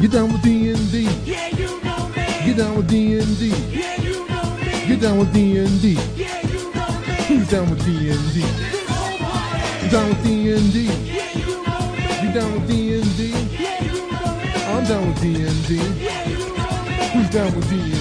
[0.00, 1.02] Get down with D&D.
[1.26, 2.24] Yeah, you know me.
[2.46, 3.48] Get down with D&D.
[3.48, 4.86] Yeah, you know me.
[4.88, 5.98] Get down with D&D.
[6.16, 7.14] Yeah, you know me.
[7.28, 8.08] Who's down with D&D?
[8.08, 9.84] This whole party.
[9.84, 10.76] You down with D&D?
[10.88, 12.02] Yeah, you know me.
[12.22, 13.20] You down with D&D?
[13.28, 14.48] Yeah, you know me.
[14.72, 15.76] I'm down with D&D.
[15.76, 16.92] Yeah, you know me.
[17.12, 17.99] Who's down with D&D?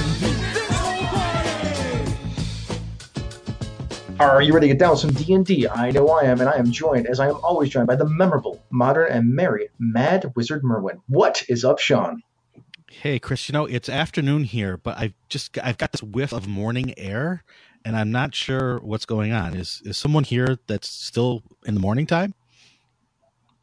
[4.20, 5.70] Are you ready to get down with some D&D?
[5.70, 8.06] I know I am, and I am joined, as I am always joined, by the
[8.06, 11.02] memorable, modern, and merry Mad Wizard Merwin.
[11.07, 12.21] What is up, Sean?
[12.92, 16.48] Hey, Chris, you know, it's afternoon here, but I've just I've got this whiff of
[16.48, 17.43] morning air
[17.86, 19.56] and I'm not sure what's going on.
[19.56, 22.34] Is is someone here that's still in the morning time?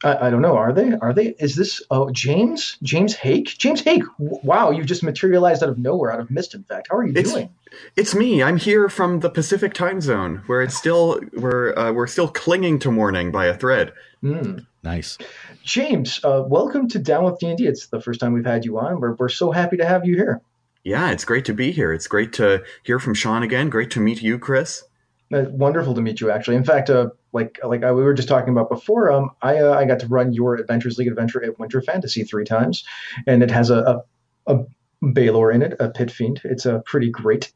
[0.03, 0.55] I, I don't know.
[0.55, 0.93] Are they?
[0.93, 1.35] Are they?
[1.39, 2.77] Is this oh James?
[2.83, 3.57] James Haeck?
[3.57, 4.03] James Haeck?
[4.19, 6.53] Wow, you've just materialized out of nowhere, out of mist.
[6.53, 7.49] In fact, how are you It's doing?
[7.95, 8.43] it's me.
[8.43, 12.79] I'm here from the Pacific time zone, where it's still we're uh, we're still clinging
[12.79, 13.93] to morning by a thread.
[14.21, 14.59] Hmm.
[14.83, 15.17] Nice.
[15.63, 17.65] James, uh, welcome to Down with D&D.
[17.65, 18.99] It's the first time we've had you on.
[19.01, 20.41] We're we're so happy to have you here.
[20.83, 21.91] Yeah, it's great to be here.
[21.91, 23.69] It's great to hear from Sean again.
[23.69, 24.83] Great to meet you, Chris.
[25.33, 26.31] Uh, wonderful to meet you.
[26.31, 29.57] Actually, in fact, uh, like like uh, we were just talking about before, um, I
[29.57, 32.85] uh, I got to run your Adventures League adventure at Winter Fantasy three times,
[33.25, 34.03] and it has a
[34.47, 34.65] a, a
[35.01, 36.41] balor in it, a Pit Fiend.
[36.45, 37.51] It's a pretty great.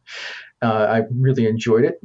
[0.62, 2.02] Uh, I really enjoyed it,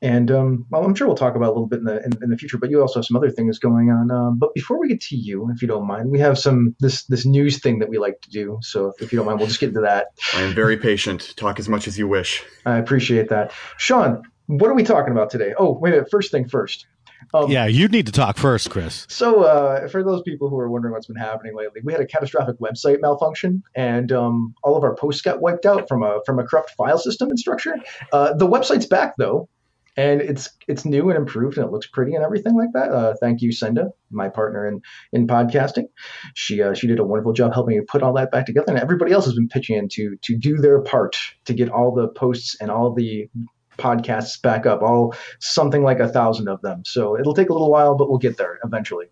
[0.00, 2.12] and um, well, I'm sure we'll talk about it a little bit in the in,
[2.22, 2.56] in the future.
[2.56, 4.10] But you also have some other things going on.
[4.10, 7.04] Um, but before we get to you, if you don't mind, we have some this
[7.04, 8.58] this news thing that we like to do.
[8.62, 10.06] So if, if you don't mind, we'll just get into that.
[10.34, 11.34] I am very patient.
[11.36, 12.42] Talk as much as you wish.
[12.64, 14.22] I appreciate that, Sean.
[14.58, 15.54] What are we talking about today?
[15.56, 16.10] Oh, wait a minute.
[16.10, 16.86] First thing first.
[17.32, 19.06] Um, Yeah, you need to talk first, Chris.
[19.08, 22.06] So, uh, for those people who are wondering what's been happening lately, we had a
[22.06, 26.38] catastrophic website malfunction, and um, all of our posts got wiped out from a from
[26.38, 27.76] a corrupt file system and structure.
[28.12, 29.48] Uh, the website's back though,
[29.96, 32.90] and it's it's new and improved, and it looks pretty and everything like that.
[32.90, 34.82] Uh, thank you, Senda, my partner in
[35.14, 35.86] in podcasting.
[36.34, 38.78] She uh, she did a wonderful job helping me put all that back together, and
[38.78, 42.08] everybody else has been pitching in to to do their part to get all the
[42.08, 43.30] posts and all the
[43.78, 46.82] podcasts back up, all something like a thousand of them.
[46.84, 49.06] So it'll take a little while, but we'll get there eventually.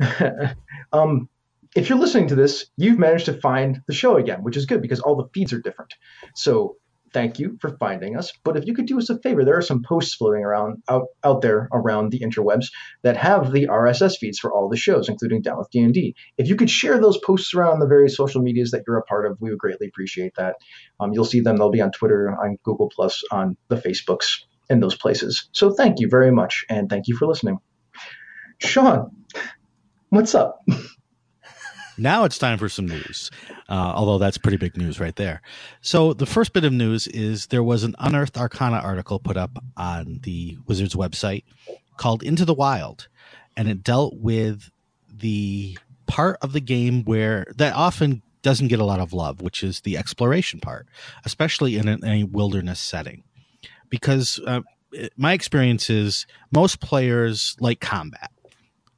[0.92, 1.28] um,
[1.76, 4.82] if you're listening to this, you've managed to find the show again, which is good
[4.82, 5.94] because all the feeds are different.
[6.34, 6.76] So
[7.18, 8.32] thank you for finding us.
[8.44, 11.06] But if you could do us a favor, there are some posts floating around out,
[11.24, 12.66] out there around the interwebs
[13.02, 16.14] that have the RSS feeds for all the shows, including Down with D&D.
[16.36, 19.26] If you could share those posts around the various social medias that you're a part
[19.26, 20.56] of, we would greatly appreciate that.
[21.00, 24.78] Um, you'll see them; they'll be on Twitter, on Google Plus, on the Facebooks, in
[24.78, 25.48] those places.
[25.50, 27.58] So thank you very much, and thank you for listening.
[28.60, 29.10] Sean,
[30.10, 30.60] what's up?
[31.98, 33.30] Now it's time for some news,
[33.68, 35.42] uh, although that's pretty big news right there.
[35.80, 39.62] So, the first bit of news is there was an Unearthed Arcana article put up
[39.76, 41.44] on the Wizards website
[41.96, 43.08] called Into the Wild,
[43.56, 44.70] and it dealt with
[45.12, 45.76] the
[46.06, 49.80] part of the game where that often doesn't get a lot of love, which is
[49.80, 50.86] the exploration part,
[51.24, 53.24] especially in a, a wilderness setting.
[53.90, 54.60] Because uh,
[55.16, 58.30] my experience is most players like combat.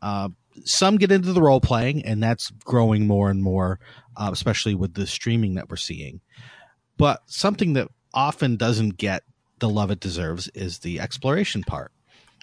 [0.02, 0.28] Uh,
[0.64, 3.80] some get into the role playing, and that's growing more and more,
[4.16, 6.20] uh, especially with the streaming that we're seeing.
[6.96, 9.22] But something that often doesn't get
[9.58, 11.92] the love it deserves is the exploration part,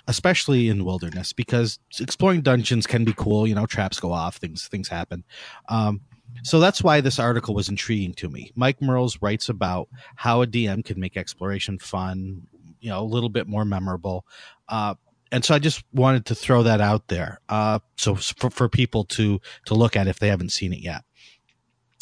[0.08, 3.48] especially in wilderness, because exploring dungeons can be cool.
[3.48, 5.24] You know, traps go off, things things happen.
[5.70, 6.02] Um,
[6.44, 8.52] so that's why this article was intriguing to me.
[8.56, 12.48] Mike Mearls writes about how a DM can make exploration fun,
[12.80, 14.26] you know, a little bit more memorable.
[14.68, 14.96] Uh,
[15.32, 19.04] and so I just wanted to throw that out there, uh, so for, for people
[19.06, 21.04] to to look at if they haven't seen it yet.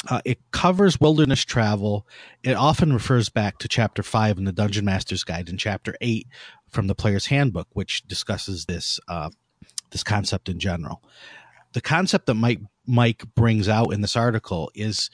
[0.08, 2.08] Uh, it covers wilderness travel.
[2.44, 6.28] It often refers back to Chapter Five in the Dungeon Master's Guide and Chapter Eight
[6.70, 9.30] from the Player's Handbook, which discusses this uh,
[9.92, 11.02] this concept in general.
[11.74, 15.10] The concept that Mike Mike brings out in this article is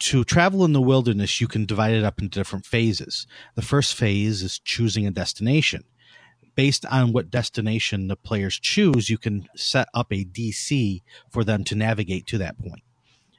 [0.00, 1.40] to travel in the wilderness.
[1.40, 3.28] You can divide it up into different phases.
[3.54, 5.84] The first phase is choosing a destination
[6.54, 11.64] based on what destination the players choose, you can set up a DC for them
[11.64, 12.82] to navigate to that point.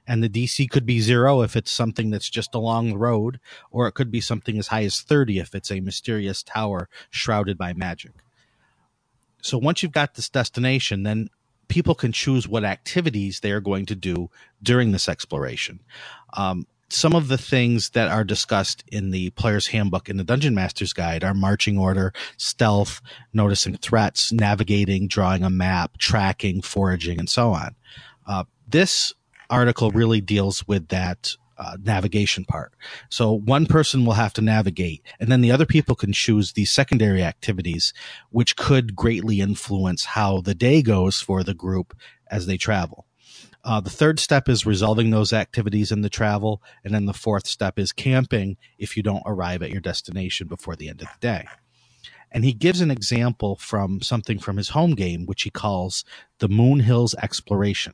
[0.07, 3.39] And the DC could be zero if it's something that's just along the road,
[3.71, 7.57] or it could be something as high as 30 if it's a mysterious tower shrouded
[7.57, 8.11] by magic.
[9.41, 11.29] So once you've got this destination, then
[11.67, 14.29] people can choose what activities they are going to do
[14.61, 15.79] during this exploration.
[16.33, 20.53] Um, some of the things that are discussed in the player's handbook in the dungeon
[20.53, 23.01] master's guide are marching order stealth
[23.33, 27.75] noticing threats navigating drawing a map tracking foraging and so on.
[28.27, 29.13] Uh, this
[29.49, 32.73] article really deals with that uh, navigation part.
[33.09, 36.71] So one person will have to navigate and then the other people can choose these
[36.71, 37.93] secondary activities
[38.29, 41.97] which could greatly influence how the day goes for the group
[42.29, 43.05] as they travel
[43.65, 47.47] Uh, the third step is resolving those activities in the travel, and then the fourth
[47.47, 51.19] step is camping if you don't arrive at your destination before the end of the
[51.19, 51.47] day.
[52.31, 56.05] And he gives an example from something from his home game, which he calls
[56.37, 57.93] the Moon Hills Exploration.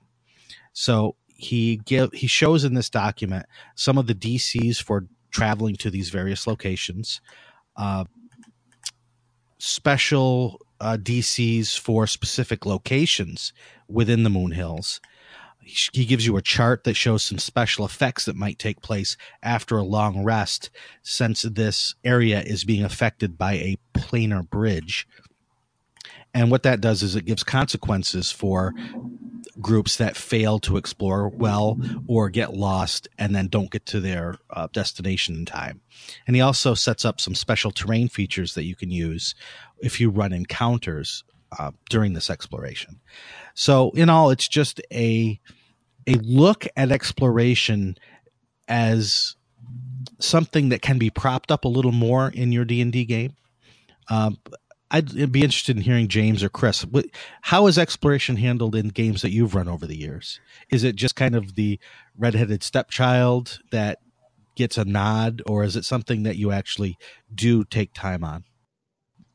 [0.74, 3.46] So he give he shows in this document
[3.76, 7.22] some of the DCs for traveling to these various locations,
[7.78, 8.04] uh,
[9.58, 13.54] special uh, DCs for specific locations
[13.88, 15.00] within the Moon Hills.
[15.64, 19.78] He gives you a chart that shows some special effects that might take place after
[19.78, 20.70] a long rest,
[21.04, 25.08] since this area is being affected by a planar bridge.
[26.34, 28.74] And what that does is it gives consequences for
[29.60, 31.78] groups that fail to explore well
[32.08, 35.82] or get lost and then don't get to their uh, destination in time.
[36.26, 39.36] And he also sets up some special terrain features that you can use
[39.80, 41.24] if you run encounters
[41.58, 43.00] uh, during this exploration.
[43.54, 45.40] So, in all, it's just a
[46.08, 47.96] a look at exploration
[48.68, 49.36] as
[50.20, 53.34] something that can be propped up a little more in your D and D game.
[54.10, 54.38] Um,
[54.92, 56.84] I'd be interested in hearing James or Chris.
[56.84, 57.06] What,
[57.42, 60.42] how is exploration handled in games that you've run over the years?
[60.70, 61.80] Is it just kind of the
[62.18, 64.00] redheaded stepchild that
[64.58, 66.98] gets a nod, or is it something that you actually
[67.34, 68.44] do take time on?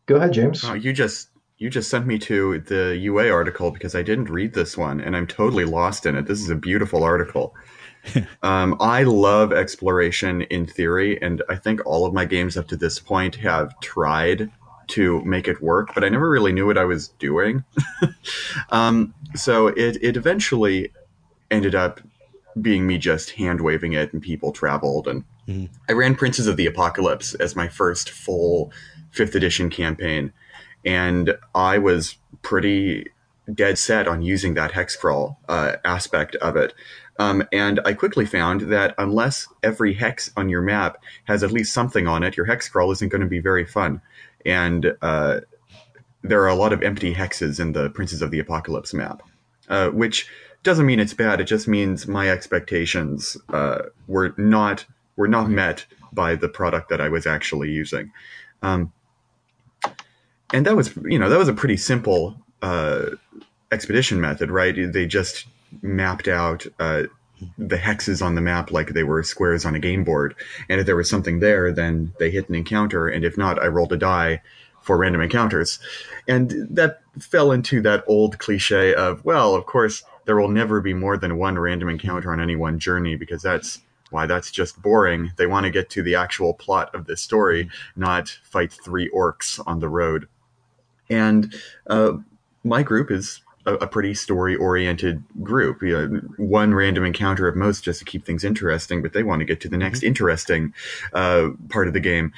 [0.04, 0.62] Go ahead, James.
[0.62, 4.52] Oh, you just you just sent me to the UA article because I didn't read
[4.52, 6.26] this one and I'm totally lost in it.
[6.26, 7.54] This is a beautiful article.
[8.42, 12.76] um, I love exploration in theory, and I think all of my games up to
[12.76, 14.50] this point have tried
[14.88, 17.64] to make it work, but I never really knew what I was doing.
[18.70, 20.92] um, so it it eventually
[21.50, 22.00] ended up
[22.60, 25.68] being me just hand waving it, and people traveled, and Mhm.
[25.88, 28.72] I ran Princes of the Apocalypse as my first full
[29.10, 30.32] fifth edition campaign,
[30.86, 33.08] and I was pretty
[33.52, 36.72] dead set on using that hex crawl uh, aspect of it.
[37.18, 41.72] Um, and I quickly found that unless every hex on your map has at least
[41.72, 44.00] something on it, your hex crawl isn't going to be very fun.
[44.44, 45.40] And uh,
[46.22, 49.22] there are a lot of empty hexes in the Princes of the Apocalypse map,
[49.68, 50.28] uh, which
[50.62, 51.40] doesn't mean it's bad.
[51.40, 54.84] It just means my expectations uh, were not
[55.16, 58.12] were not met by the product that I was actually using.
[58.62, 58.92] Um,
[60.52, 63.06] and that was you know that was a pretty simple uh,
[63.72, 64.74] expedition method, right?
[64.92, 65.46] They just
[65.82, 67.04] mapped out uh,
[67.58, 70.34] the hexes on the map like they were squares on a game board,
[70.68, 73.66] and if there was something there, then they hit an encounter, and if not, I
[73.66, 74.42] rolled a die
[74.80, 75.78] for random encounters,
[76.28, 80.94] and that fell into that old cliche of well, of course, there will never be
[80.94, 85.32] more than one random encounter on any one journey because that's why that's just boring.
[85.36, 89.60] They want to get to the actual plot of this story, not fight three orcs
[89.66, 90.28] on the road.
[91.08, 91.54] And
[91.88, 92.12] uh,
[92.64, 95.82] my group is a, a pretty story oriented group.
[95.82, 99.40] You know, one random encounter at most just to keep things interesting, but they want
[99.40, 100.72] to get to the next interesting
[101.12, 102.32] uh, part of the game.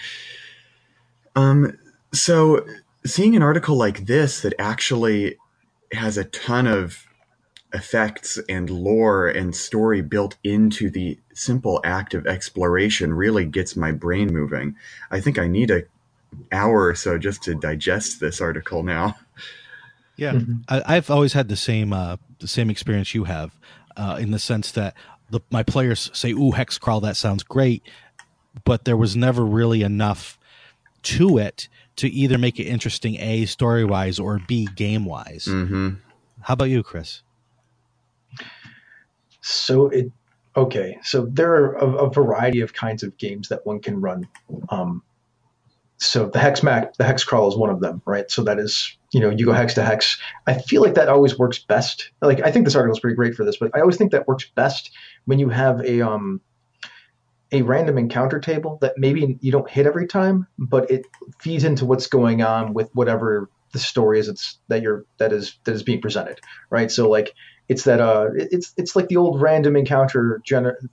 [1.37, 1.79] Um,
[2.12, 2.67] so
[3.06, 5.37] seeing an article like this that actually
[5.93, 7.06] has a ton of
[7.73, 13.93] effects and lore and story built into the simple act of exploration really gets my
[13.93, 14.75] brain moving.
[15.11, 15.82] I think I need a
[16.52, 19.16] hour or so just to digest this article now.
[20.16, 20.64] Yeah, Mhm.
[20.69, 23.52] I, I've always had the same uh, the same experience you have,
[23.97, 24.94] uh, in the sense that
[25.30, 27.82] the, my players say, "Ooh, hex crawl, that sounds great,"
[28.64, 30.38] but there was never really enough
[31.04, 35.47] to it to either make it interesting, a story wise, or b game wise.
[35.49, 35.90] Mm-hmm.
[36.42, 37.23] How about you, Chris?
[39.40, 40.11] So it
[40.56, 40.99] okay.
[41.02, 44.26] So there are a, a variety of kinds of games that one can run.
[44.68, 45.02] Um,
[45.99, 48.31] so the hex map, the hex crawl is one of them, right?
[48.31, 50.19] So that is you know you go hex to hex.
[50.47, 52.11] I feel like that always works best.
[52.23, 54.28] Like I think this article is pretty great for this, but I always think that
[54.28, 54.90] works best
[55.26, 56.40] when you have a um
[57.50, 61.07] a random encounter table that maybe you don't hit every time, but it
[61.40, 65.59] feeds into what's going on with whatever the story is it's that you're that is
[65.64, 66.40] that is being presented,
[66.71, 66.90] right?
[66.90, 67.35] So like
[67.68, 70.40] it's that uh it's it's like the old random encounter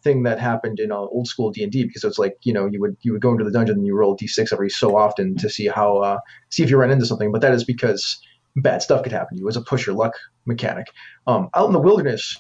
[0.04, 2.98] thing that happened in uh, old school D&D because it's like you know you would
[3.02, 5.68] you would go into the dungeon and you roll d6 every so often to see
[5.68, 8.22] how uh see if you run into something but that is because
[8.58, 9.50] bad stuff could happen to you.
[9.50, 10.14] As a push your luck
[10.46, 10.88] mechanic.
[11.28, 12.38] Um out in the wilderness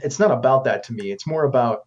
[0.00, 1.10] it's not about that to me.
[1.10, 1.86] It's more about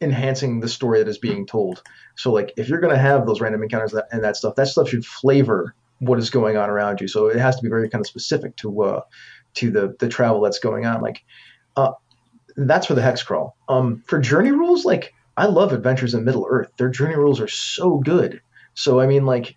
[0.00, 1.82] enhancing the story that is being told.
[2.16, 4.88] So like if you're to have those random encounters that, and that stuff that stuff
[4.88, 7.08] should flavor what is going on around you.
[7.08, 9.00] So it has to be very kind of specific to uh
[9.56, 11.00] to the the travel that's going on.
[11.00, 11.24] Like,
[11.76, 11.92] uh,
[12.56, 13.56] that's for the hex crawl.
[13.68, 16.70] Um, for journey rules, like I love Adventures in Middle Earth.
[16.78, 18.40] Their journey rules are so good.
[18.74, 19.56] So I mean, like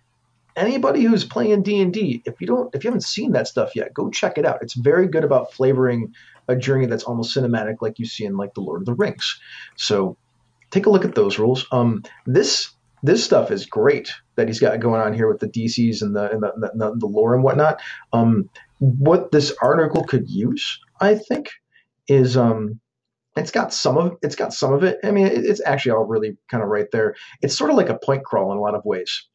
[0.56, 3.74] anybody who's playing D and D, if you don't, if you haven't seen that stuff
[3.74, 4.62] yet, go check it out.
[4.62, 6.14] It's very good about flavoring
[6.48, 9.40] a journey that's almost cinematic, like you see in like the Lord of the Rings.
[9.76, 10.16] So
[10.70, 11.66] take a look at those rules.
[11.72, 12.70] Um, this
[13.02, 16.30] this stuff is great that he's got going on here with the DCs and the
[16.30, 17.80] and the, the, the lore and whatnot.
[18.12, 21.50] Um, what this article could use, I think,
[22.08, 22.80] is um,
[23.36, 24.98] it's got some of it's got some of it.
[25.04, 27.14] I mean, it, it's actually all really kind of right there.
[27.42, 29.28] It's sort of like a point crawl in a lot of ways,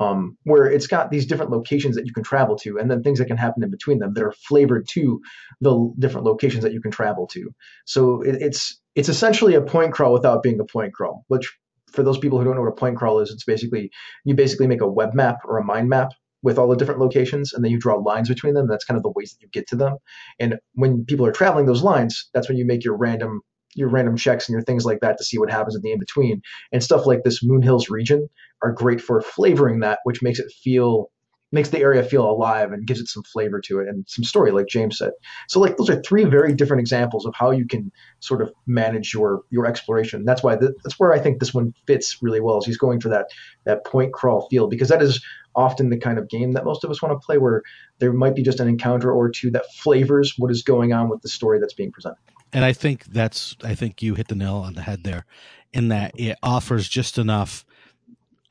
[0.00, 3.20] um, where it's got these different locations that you can travel to, and then things
[3.20, 5.20] that can happen in between them that are flavored to
[5.60, 7.54] the different locations that you can travel to.
[7.86, 11.56] So it, it's it's essentially a point crawl without being a point crawl, which
[11.92, 13.92] for those people who don't know what a point crawl is, it's basically
[14.24, 16.10] you basically make a web map or a mind map
[16.42, 18.68] with all the different locations and then you draw lines between them.
[18.68, 19.96] That's kind of the ways that you get to them.
[20.38, 23.40] And when people are traveling those lines, that's when you make your random
[23.74, 25.98] your random checks and your things like that to see what happens in the in
[25.98, 26.40] between.
[26.72, 28.28] And stuff like this Moon Hills region
[28.62, 31.10] are great for flavoring that, which makes it feel
[31.50, 34.50] makes the area feel alive and gives it some flavor to it and some story,
[34.50, 35.12] like James said.
[35.48, 37.90] So like those are three very different examples of how you can
[38.20, 40.24] sort of manage your your exploration.
[40.24, 42.58] That's why th- that's where I think this one fits really well.
[42.58, 43.26] Is he's going for that
[43.64, 45.24] that point crawl feel because that is
[45.54, 47.62] often the kind of game that most of us want to play, where
[47.98, 51.22] there might be just an encounter or two that flavors what is going on with
[51.22, 52.18] the story that's being presented.
[52.52, 55.24] And I think that's I think you hit the nail on the head there,
[55.72, 57.64] in that it offers just enough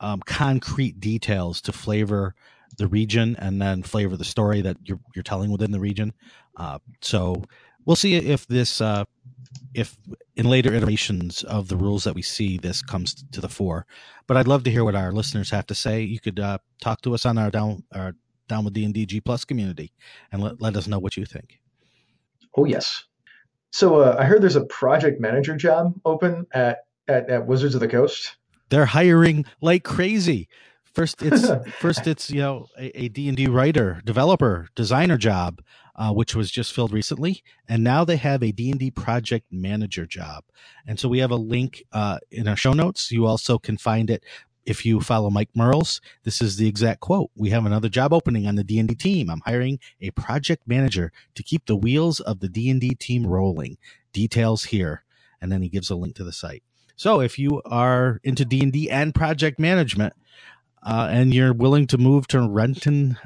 [0.00, 2.34] um, concrete details to flavor
[2.78, 6.12] the region and then flavor the story that you're you're telling within the region.
[6.56, 7.44] Uh, so
[7.84, 9.04] we'll see if this uh,
[9.74, 9.96] if
[10.36, 13.84] in later iterations of the rules that we see this comes to the fore.
[14.26, 16.02] But I'd love to hear what our listeners have to say.
[16.02, 18.14] You could uh, talk to us on our down our
[18.48, 19.92] down with D and D G plus community
[20.32, 21.60] and let, let us know what you think.
[22.56, 23.04] Oh yes.
[23.70, 27.80] So uh, I heard there's a project manager job open at, at at Wizards of
[27.80, 28.36] the Coast.
[28.70, 30.48] They're hiring like crazy.
[30.98, 35.62] First, it's first it's you know a D and D writer, developer, designer job,
[35.94, 39.46] uh, which was just filled recently, and now they have a D and D project
[39.52, 40.42] manager job.
[40.88, 43.12] And so we have a link uh, in our show notes.
[43.12, 44.24] You also can find it
[44.66, 46.00] if you follow Mike Mearls.
[46.24, 47.30] This is the exact quote.
[47.36, 49.30] We have another job opening on the D and D team.
[49.30, 53.24] I'm hiring a project manager to keep the wheels of the D and D team
[53.24, 53.78] rolling.
[54.12, 55.04] Details here,
[55.40, 56.64] and then he gives a link to the site.
[56.96, 60.14] So if you are into D and D and project management
[60.88, 63.18] uh, and you're willing to move to Renton,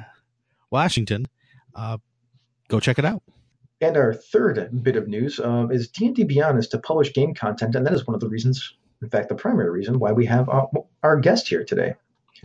[0.69, 1.27] Washington,
[1.75, 1.97] uh,
[2.67, 3.23] go check it out.
[3.79, 7.75] And our third bit of news um, is D&D Beyond is to publish game content,
[7.75, 10.49] and that is one of the reasons, in fact, the primary reason why we have
[10.49, 10.69] our,
[11.03, 11.95] our guest here today.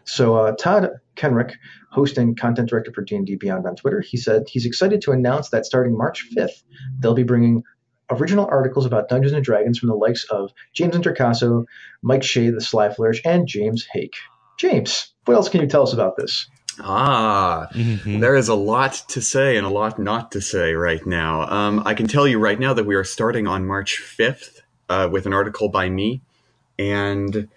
[0.04, 1.54] So uh, Todd Kenreck,
[1.90, 5.48] host and content director for D&D Beyond on Twitter, he said he's excited to announce
[5.50, 6.62] that starting March 5th,
[7.00, 7.64] they'll be bringing
[8.08, 11.64] original articles about Dungeons and Dragons from the likes of James Introcaso,
[12.02, 14.12] Mike Shea, the Sly Flourish, and James Haeck.
[14.58, 16.48] James, what else can you tell us about this?
[16.80, 18.20] Ah, Mhm.
[18.20, 21.42] there is a lot to say and a lot not to say right now.
[21.50, 25.08] Um, I can tell you right now that we are starting on March 5th uh,
[25.10, 26.20] with an article by me.
[26.78, 27.48] And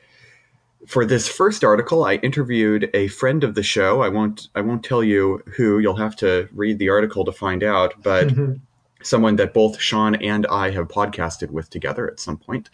[0.87, 4.01] for this first article, I interviewed a friend of the show.
[4.01, 5.77] I won't I won't tell you who.
[5.77, 7.93] You'll have to read the article to find out.
[8.01, 8.31] But
[9.03, 12.69] someone that both Sean and I have podcasted with together at some point.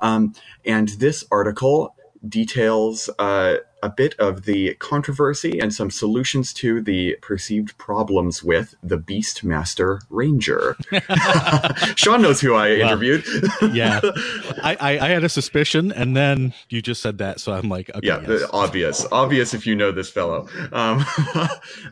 [0.00, 0.34] Um,
[0.64, 1.94] and this article
[2.28, 8.74] details uh, a bit of the controversy and some solutions to the perceived problems with
[8.82, 10.76] the Beastmaster Ranger.
[11.96, 12.86] Sean knows who I Wow.
[12.88, 13.24] interviewed.
[13.72, 14.00] yeah,
[14.62, 17.90] I, I, I had a suspicion, and then you just said that, so I'm like,
[17.94, 18.48] okay, yeah, yes.
[18.52, 20.48] obvious, obvious if you know this fellow.
[20.72, 21.04] Um,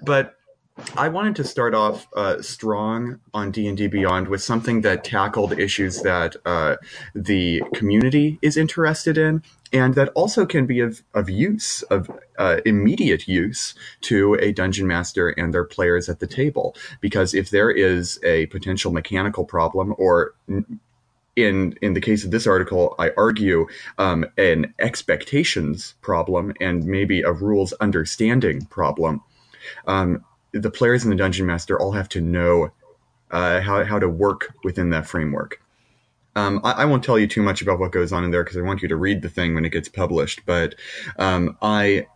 [0.02, 0.36] but
[0.96, 5.04] I wanted to start off uh, strong on D and D Beyond with something that
[5.04, 6.76] tackled issues that uh,
[7.14, 12.60] the community is interested in, and that also can be of, of use, of uh,
[12.66, 16.74] immediate use to a dungeon master and their players at the table.
[17.00, 20.34] Because if there is a potential mechanical problem or
[21.36, 23.66] in in the case of this article, I argue
[23.98, 29.22] um, an expectations problem and maybe a rules understanding problem.
[29.86, 32.72] Um, the players and the dungeon master all have to know
[33.30, 35.62] uh, how how to work within that framework.
[36.36, 38.56] Um, I, I won't tell you too much about what goes on in there because
[38.56, 40.42] I want you to read the thing when it gets published.
[40.46, 40.74] But
[41.18, 42.06] um, I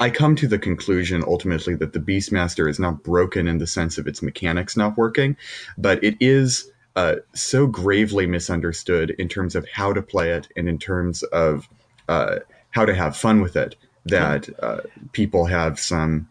[0.00, 3.98] I come to the conclusion ultimately that the Beastmaster is not broken in the sense
[3.98, 5.36] of its mechanics not working,
[5.76, 10.68] but it is uh, so gravely misunderstood in terms of how to play it and
[10.68, 11.68] in terms of
[12.08, 12.38] uh,
[12.70, 14.80] how to have fun with it that uh,
[15.12, 16.28] people have some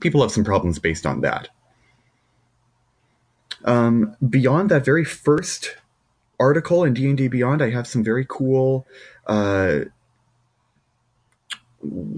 [0.00, 1.48] people have some problems based on that.
[3.64, 5.76] Um, beyond that very first
[6.40, 8.86] article in D and D Beyond, I have some very cool.
[9.26, 9.80] Uh,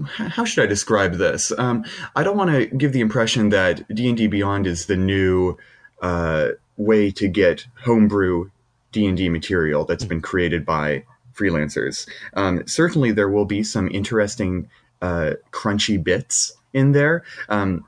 [0.07, 1.51] how should I describe this?
[1.57, 4.97] Um, I don't want to give the impression that D and D Beyond is the
[4.97, 5.57] new
[6.01, 8.49] uh, way to get homebrew
[8.91, 11.03] D&D material that's been created by
[11.33, 12.07] freelancers.
[12.35, 14.69] Um, certainly there will be some interesting
[15.01, 17.23] uh, crunchy bits in there.
[17.49, 17.85] Um,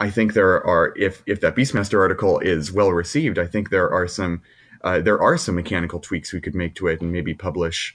[0.00, 3.90] I think there are if if that Beastmaster article is well received, I think there
[3.92, 4.42] are some
[4.82, 7.94] uh, there are some mechanical tweaks we could make to it and maybe publish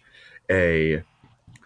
[0.50, 1.02] a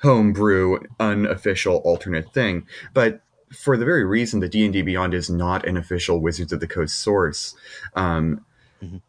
[0.01, 2.65] homebrew unofficial alternate thing.
[2.93, 6.53] But for the very reason that D and D Beyond is not an official Wizards
[6.53, 7.55] of the Coast source,
[7.96, 8.46] um,
[8.81, 9.01] Mhm.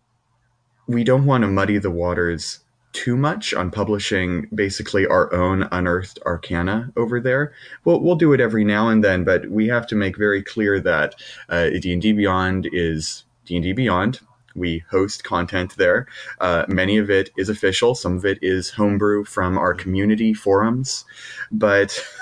[0.88, 2.58] we don't want to muddy the waters
[2.92, 7.52] too much on publishing basically our own unearthed arcana over there.
[7.84, 10.80] We'll we'll do it every now and then, but we have to make very clear
[10.80, 11.14] that
[11.48, 14.20] uh, D and D Beyond is D and D Beyond.
[14.56, 16.08] We host content there.
[16.40, 17.94] Uh, many of it is official.
[17.94, 21.04] Some of it is homebrew from our community forums,
[21.50, 22.04] but.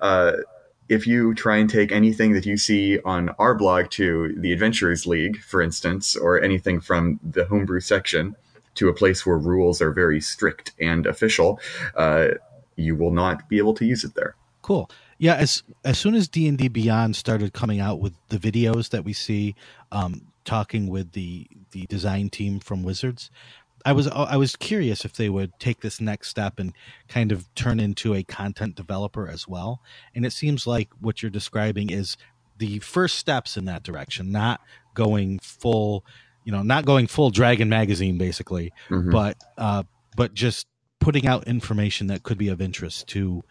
[0.00, 0.34] Uh,
[0.88, 5.04] if you try and take anything that you see on our blog to the Adventurers
[5.04, 8.36] League, for instance, or anything from the homebrew section
[8.76, 11.60] to a place where rules are very strict and official,
[11.96, 12.28] uh,
[12.76, 14.36] you will not be able to use it there.
[14.62, 14.90] Cool.
[15.18, 18.90] Yeah, as as soon as D and D Beyond started coming out with the videos
[18.90, 19.54] that we see,
[19.90, 23.30] um, talking with the the design team from Wizards,
[23.86, 26.72] I was I was curious if they would take this next step and
[27.08, 29.80] kind of turn into a content developer as well.
[30.14, 32.16] And it seems like what you're describing is
[32.58, 34.60] the first steps in that direction, not
[34.94, 36.04] going full,
[36.46, 39.10] you know, not going full Dragon magazine basically, Mhm.
[39.12, 39.82] but uh,
[40.16, 40.66] but just
[41.00, 43.42] putting out information that could be of interest to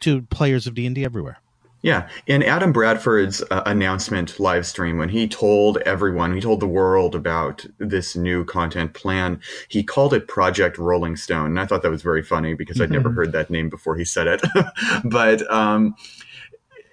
[0.00, 1.38] to players of D and D everywhere.
[1.82, 6.66] Yeah, in Adam Bradford's uh, announcement live stream, when he told everyone, he told the
[6.66, 11.46] world about this new content plan, he called it Project Rolling Stone.
[11.46, 13.14] And I thought that was very funny because I'd never Mhm.
[13.14, 14.42] heard that name before he said it.
[15.04, 15.94] but um,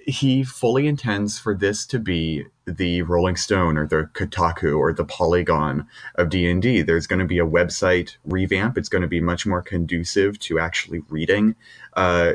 [0.07, 5.03] he fully intends for this to be the Rolling Stone or the Kotaku or the
[5.03, 6.81] Polygon of D&D.
[6.81, 8.77] There's going to be a website revamp.
[8.77, 11.55] It's going to be much more conducive to actually reading
[11.95, 12.33] uh,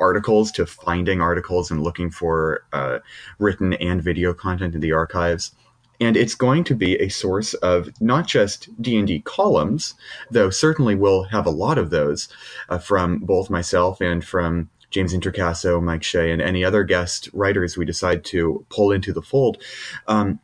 [0.00, 2.98] articles to finding articles and looking for uh,
[3.38, 5.52] written and video content in the archives
[6.00, 9.94] and it's going to be a source of not just d&d columns
[10.30, 12.28] though certainly we'll have a lot of those
[12.70, 17.76] uh, from both myself and from james introcaso mike shea and any other guest writers
[17.76, 19.62] we decide to pull into the fold
[20.06, 20.40] um,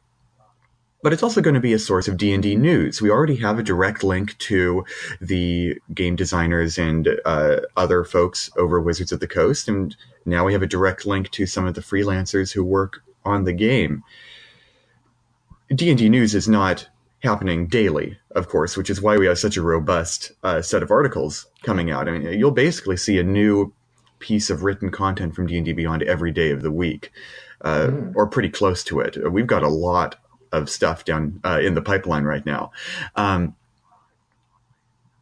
[1.06, 3.00] but it's also going to be a source of D&D news.
[3.00, 4.84] We already have a direct link to
[5.20, 10.52] the game designers and uh, other folks over Wizards of the Coast, and now we
[10.52, 14.02] have a direct link to some of the freelancers who work on the game.
[15.72, 16.88] D&D news is not
[17.22, 20.90] happening daily, of course, which is why we have such a robust uh, set of
[20.90, 22.08] articles coming out.
[22.08, 23.72] I mean, you'll basically see a new
[24.18, 27.12] piece of written content from D&D Beyond every day of the week,
[27.62, 28.12] uh, Mm.
[28.14, 29.30] or pretty close to it.
[29.32, 30.16] We've got a lot
[30.52, 32.70] of stuff down uh, in the pipeline right now.
[33.14, 33.54] Um,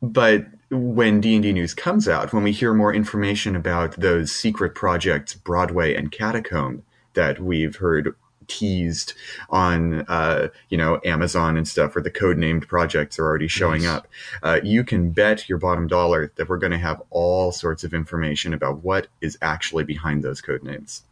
[0.02, 5.34] but when D&D news comes out, when we hear more information about those secret projects,
[5.34, 6.82] Broadway and Catacomb,
[7.14, 8.14] that we've heard
[8.48, 9.14] teased
[9.50, 13.90] on, uh, you know, Amazon and stuff, where the code-named projects are already showing Nice.
[13.90, 14.08] up,
[14.42, 17.94] uh, you can bet your bottom dollar that we're going to have all sorts of
[17.94, 21.02] information about what is actually behind those code names.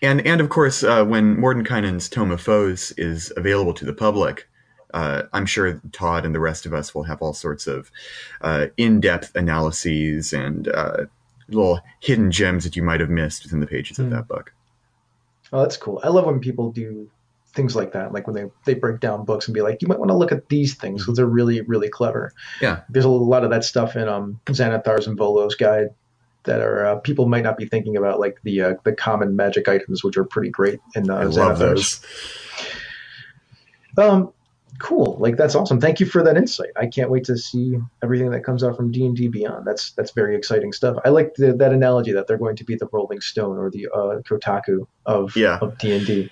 [0.00, 4.48] And and of course, uh, when Mordenkainen's Tome of Foes is available to the public,
[4.92, 7.90] uh, I'm sure Todd and the rest of us will have all sorts of
[8.40, 11.04] uh, in-depth analyses and uh,
[11.48, 14.12] little hidden gems that you might have missed within the pages of Hmm.
[14.12, 14.52] that book.
[15.52, 16.00] Oh, that's cool.
[16.02, 17.10] I love when people do
[17.54, 19.98] things like that, like when they, they break down books and be like, you might
[19.98, 22.32] want to look at these things because they're really, really clever.
[22.60, 22.80] Yeah.
[22.88, 25.88] There's a lot of that stuff in um, Xanathar's and Volo's guide
[26.44, 29.68] that are uh, people might not be thinking about, like the uh, the common magic
[29.68, 32.00] items, which are pretty great in uh, I love those.
[33.96, 34.32] Um,
[34.78, 35.16] cool.
[35.20, 35.80] Like that's awesome.
[35.80, 36.70] Thank you for that insight.
[36.76, 39.66] I can't wait to see everything that comes out from D and D Beyond.
[39.66, 40.96] That's that's very exciting stuff.
[41.04, 43.88] I like the, that analogy that they're going to be the Rolling Stone or the
[43.88, 45.58] uh, Kotaku of Yeah.
[45.60, 46.30] of D and D.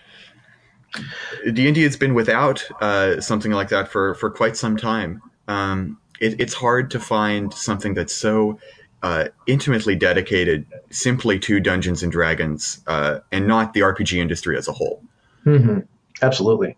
[1.52, 5.22] D&D has been without uh, something like that for, for quite some time.
[5.46, 8.58] Um, it, it's hard to find something that's so
[9.02, 14.66] uh, intimately dedicated simply to Dungeons and Dragons uh, and not the RPG industry as
[14.68, 15.02] a whole.
[15.44, 15.78] hmm
[16.22, 16.76] Absolutely.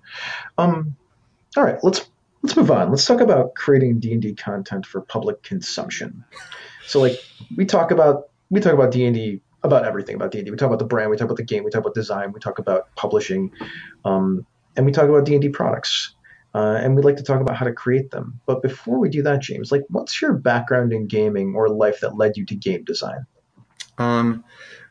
[0.59, 0.95] Um,
[1.57, 2.09] all right, let's
[2.43, 2.91] let's move on.
[2.91, 6.25] Let's talk about creating D and D content for public consumption.
[6.87, 7.23] So, like,
[7.57, 10.51] we talk about we talk about D and D about everything about D and D.
[10.51, 12.41] We talk about the brand, we talk about the game, we talk about design, we
[12.41, 13.53] talk about publishing,
[14.05, 16.15] um, and we talk about D and D products.
[16.55, 18.39] Uh, and we'd like to talk about how to create them.
[18.45, 22.19] But before we do that, James, like, what's your background in gaming or life that
[22.19, 23.25] led you to game design?
[23.97, 24.45] Um,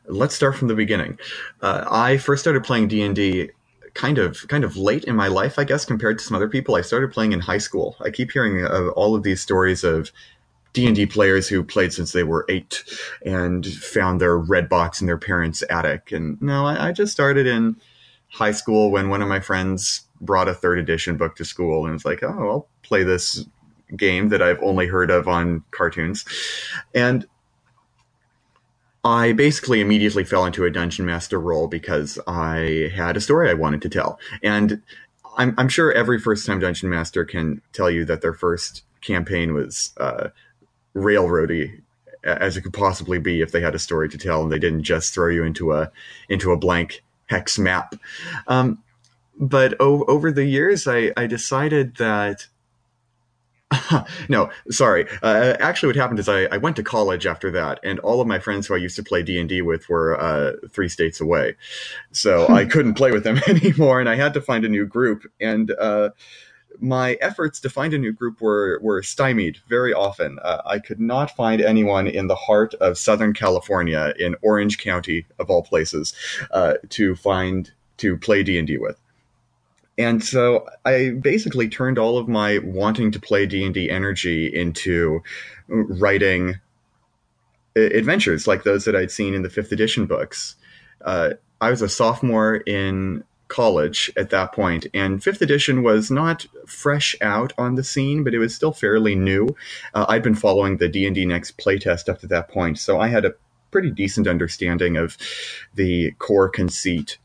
[0.06, 1.20] let's start from the beginning.
[1.60, 3.50] Uh, I first started playing D and D
[3.94, 6.74] kind of kind of late in my life, I guess, compared to some other people.
[6.74, 7.96] I started playing in high school.
[8.00, 10.10] I keep hearing of all of these stories of
[10.72, 12.82] D and D players who played since they were eight
[13.24, 16.12] and found their red box in their parents' attic.
[16.12, 17.76] And no, I, I just started in
[18.30, 21.92] high school when one of my friends brought a third edition book to school and
[21.92, 23.44] was like, "Oh, I'll play this
[23.94, 26.24] game that I've only heard of on cartoons,"
[26.94, 27.26] and
[29.04, 33.54] I basically immediately fell into a dungeon master role because I had a story I
[33.54, 34.20] wanted to tell.
[34.42, 34.80] And
[35.36, 39.54] I'm, I'm sure every first time dungeon master can tell you that their first campaign
[39.54, 40.28] was uh,
[40.94, 41.80] railroady
[42.24, 44.84] as it could possibly be if they had a story to tell and they didn't
[44.84, 45.90] just throw you into a
[46.28, 47.96] into a blank hex map.
[48.46, 48.82] Um,
[49.40, 52.46] but o- over the years, I, I decided that
[54.28, 55.06] no, sorry.
[55.22, 58.26] Uh, actually, what happened is I, I went to college after that, and all of
[58.26, 61.20] my friends who I used to play D and D with were uh, three states
[61.20, 61.56] away,
[62.10, 65.24] so I couldn't play with them anymore, and I had to find a new group.
[65.40, 66.10] And uh,
[66.80, 70.38] my efforts to find a new group were were stymied very often.
[70.42, 75.26] Uh, I could not find anyone in the heart of Southern California, in Orange County
[75.38, 76.14] of all places,
[76.50, 79.01] uh, to find to play D and D with
[79.98, 84.46] and so I basically turned all of my wanting to play D and D energy
[84.46, 85.22] into
[85.68, 86.56] writing
[87.76, 90.56] adventures like those that I'd seen in the fifth edition books.
[91.04, 96.46] Uh, I was a sophomore in college at that point, and fifth edition was not
[96.66, 99.54] fresh out on the scene, but it was still fairly new.
[99.94, 102.98] Uh, I'd been following the D and D Next playtest up to that point, so
[102.98, 103.34] I had a
[103.70, 105.16] pretty decent understanding of
[105.74, 107.18] the core conceit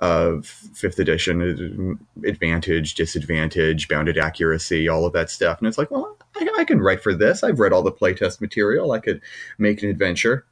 [0.00, 5.58] of fifth edition advantage disadvantage bounded accuracy all of that stuff.
[5.58, 7.42] And it's like well I, I, can write for this.
[7.42, 8.92] I've read all the playtest material.
[8.92, 9.20] I could
[9.58, 10.44] make an adventure.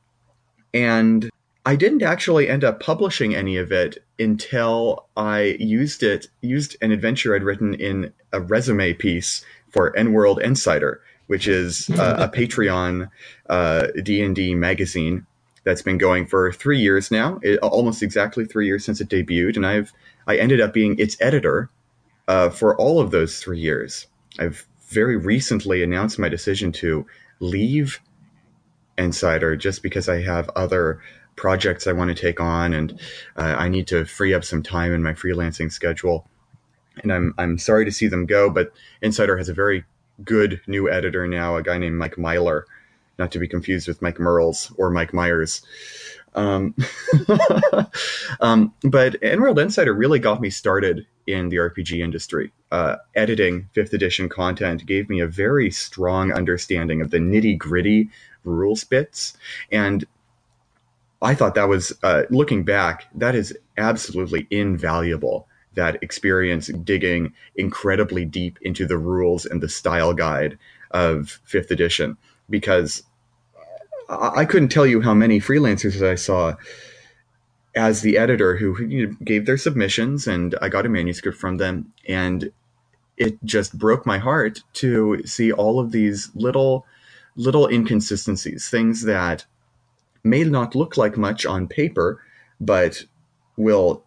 [0.75, 1.31] And
[1.67, 6.93] i didn't actually end up publishing any of it until i used it used an
[6.93, 12.35] adventure i'd written in a resume piece for N EnWorld Insider which is uh, a
[12.35, 13.11] patreon
[13.51, 15.27] uh, d&d magazine
[15.67, 19.57] that's been going for three years now, it, almost exactly three years since it debuted,
[19.57, 19.93] and I've
[20.29, 21.69] I ended up being its editor
[22.29, 24.07] uh, for all of those three years.
[24.39, 27.05] I've very recently announced my decision to
[27.41, 28.01] leave
[28.97, 31.03] Insider just because I have other
[31.35, 33.01] projects I want to take on, and
[33.37, 36.29] uh, I need to free up some time in my freelancing schedule.
[37.03, 39.85] And I'm I'm sorry to see them go, but Insider has a very
[40.25, 42.67] good new editor now, a guy named Mike Myler,
[43.19, 45.63] not to be confused with Mike Mearls or Mike Myers.
[46.35, 46.75] Um,
[48.41, 52.53] um, but EnWorld Insider really got me started in the RPG industry.
[52.71, 58.11] Uh, editing fifth edition content gave me a very strong understanding of the nitty gritty
[58.45, 59.37] rules bits.
[59.73, 60.05] And
[61.23, 65.49] I thought that was, uh, looking back, that is absolutely invaluable.
[65.75, 70.59] That experience digging incredibly deep into the rules and the style guide
[70.91, 72.17] of fifth edition
[72.49, 73.03] because
[74.09, 76.55] I couldn't tell you how many freelancers I saw
[77.75, 81.93] as the editor who gave their submissions and I got a manuscript from them.
[82.09, 82.53] And
[83.17, 86.87] it just broke my heart to see all of these little
[87.39, 89.45] little inconsistencies things that
[90.25, 92.23] may not look like much on paper
[92.61, 93.05] but
[93.59, 94.03] will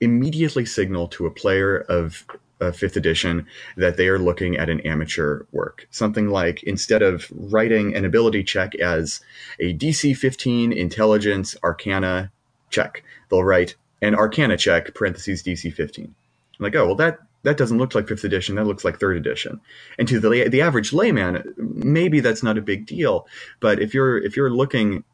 [0.00, 2.26] immediately signal to a player of
[2.60, 5.86] uh, fifth edition that they are looking at an amateur work.
[5.90, 9.20] Something like instead of writing an ability check as
[9.60, 12.30] a DC 15 intelligence arcana
[12.70, 16.04] check, they'll write an arcana check parentheses DC 15.
[16.06, 18.56] I'm like, oh, well, that that doesn't look like fifth edition.
[18.56, 19.60] That looks like third edition.
[19.98, 23.28] And to the the average layman, maybe that's not a big deal.
[23.60, 25.04] But if you're if you're looking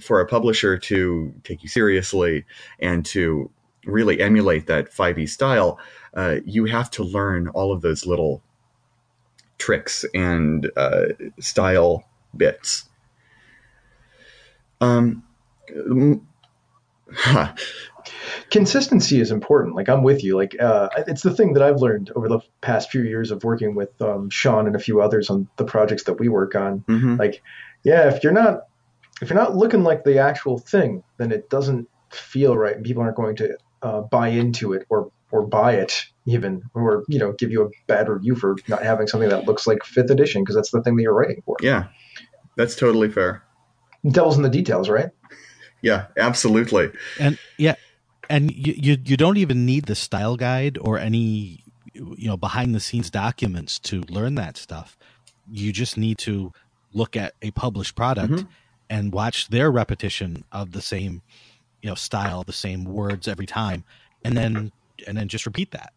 [0.00, 2.44] for a publisher to take you seriously
[2.80, 3.50] and to
[3.86, 5.78] really emulate that 5e style,
[6.14, 8.42] uh, you have to learn all of those little
[9.58, 11.06] tricks and uh,
[11.40, 12.04] style
[12.36, 12.88] bits.
[14.80, 15.22] Um,
[17.12, 17.54] huh.
[18.50, 19.74] Consistency is important.
[19.74, 20.36] Like I'm with you.
[20.36, 23.74] Like uh, it's the thing that I've learned over the past few years of working
[23.74, 26.80] with um, Sean and a few others on the projects that we work on.
[26.80, 27.16] Mm-hmm.
[27.16, 27.42] Like,
[27.82, 28.66] yeah, if you're not
[29.22, 33.02] if you're not looking like the actual thing, then it doesn't feel right, and people
[33.02, 37.32] aren't going to uh, buy into it or or buy it even or you know
[37.32, 40.54] give you a bad review for not having something that looks like fifth edition because
[40.54, 41.56] that's the thing that you're writing for.
[41.60, 41.88] Yeah.
[42.56, 43.42] That's totally fair.
[44.08, 45.10] Devil's in the details right?
[45.82, 46.90] Yeah absolutely.
[47.18, 47.74] And yeah
[48.30, 52.74] and you, you you don't even need the style guide or any you know behind
[52.74, 54.96] the scenes documents to learn that stuff.
[55.50, 56.52] You just need to
[56.92, 58.46] look at a published product Mhm.
[58.88, 61.22] and watch their repetition of the same
[61.82, 63.82] you know style the same words every time.
[64.24, 64.72] And then
[65.06, 65.92] and then just repeat that.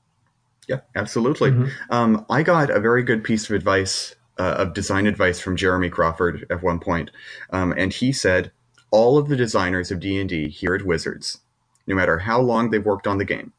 [0.67, 1.51] Yeah, absolutely.
[1.51, 1.71] Mhm.
[1.89, 5.89] Um, I got a very good piece of advice, uh, of design advice from Jeremy
[5.89, 7.11] Crawford at one point,
[7.51, 8.51] um, and he said
[8.91, 11.39] all of the designers of D and D here at Wizards,
[11.87, 13.53] no matter how long they've worked on the game,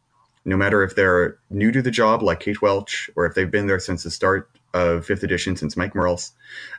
[0.44, 3.66] no matter if they're new to the job like Kate Welch, or if they've been
[3.66, 6.32] there since the start of Fifth Edition, since Mike Mearls,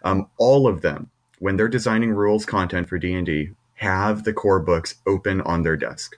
[0.04, 4.34] um, all of them, when they're designing rules content for D and D, have the
[4.34, 6.18] core books open on their desk.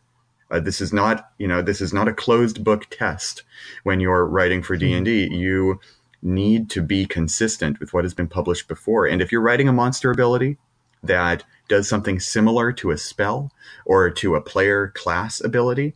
[0.52, 3.44] Uh, this is not, you know, this is not a closed book test
[3.84, 5.30] when you're writing for D&D.
[5.34, 5.80] You
[6.22, 9.06] need to be consistent with what has been published before.
[9.08, 10.58] And if you're writing a monster ability
[11.02, 13.52] that does something similar to a spell
[13.86, 15.96] or to a player class ability,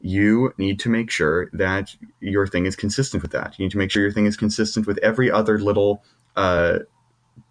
[0.00, 3.58] you need to make sure that your thing is consistent with that.
[3.58, 6.04] You need to make sure your thing is consistent with every other little
[6.36, 6.80] uh,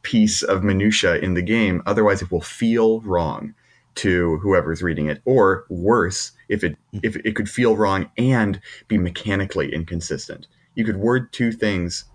[0.04, 1.82] piece of minutia in the game.
[1.86, 3.54] Otherwise, it will feel wrong
[3.96, 8.98] to whoever's reading it, or worse, if it if it could feel wrong and be
[8.98, 10.48] mechanically inconsistent.
[10.76, 12.06] You could word two things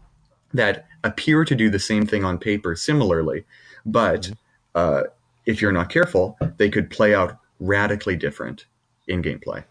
[0.53, 3.45] that appear to do the same thing on paper similarly,
[3.87, 4.31] but
[4.75, 5.05] uh,
[5.47, 8.67] if you're not careful, they could play out radically different
[9.07, 9.65] in gameplay.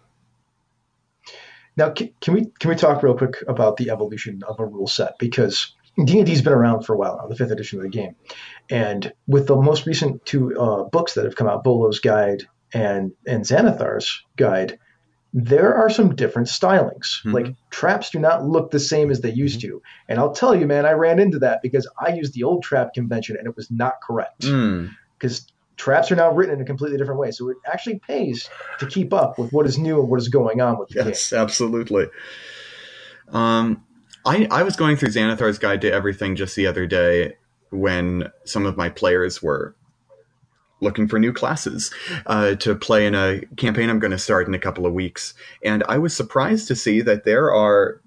[1.78, 4.88] Now, can, can we can we talk real quick about the evolution of a rule
[4.88, 7.84] set because D and D's been around for a while now, the fifth edition of
[7.84, 8.15] the game,
[8.69, 13.12] and with the most recent two uh, books that have come out, Volo's Guide and
[13.27, 14.79] and Xanathar's Guide,
[15.34, 17.23] there are some different stylings.
[17.25, 17.34] Mhm.
[17.34, 20.65] Like traps do not look the same as they used to, and I'll tell you,
[20.67, 23.69] man, I ran into that because I used the old trap convention and it was
[23.71, 27.32] not correct Mm, because traps are now written in a completely different way.
[27.32, 30.62] So it actually pays to keep up with what is new and what is going
[30.62, 31.08] on with the game.
[31.08, 32.08] yes, absolutely.
[33.29, 33.84] Um,
[34.25, 37.36] I I was going through Xanathar's Guide to Everything just the other day
[37.69, 39.75] when some of my players were
[40.82, 41.92] looking for new classes
[42.26, 45.34] uh, to play in a campaign I'm going to start in a couple of weeks,
[45.63, 48.02] and I was surprised to see that there are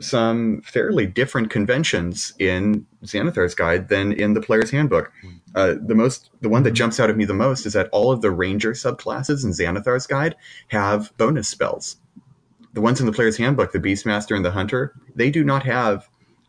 [0.00, 5.12] some fairly different conventions in Xanathar's Guide than in the Player's Handbook.
[5.54, 8.12] Uh, the most, the one that jumps out at me the most is that all
[8.12, 10.36] of the Ranger subclasses in Xanathar's Guide
[10.68, 11.96] have bonus spells.
[12.74, 16.08] The ones in the Player's Handbook, the Beastmaster and the Hunter, they do not have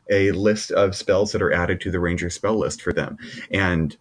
[0.10, 3.18] a list of spells that are added to the Ranger spell list for them,
[3.52, 3.96] and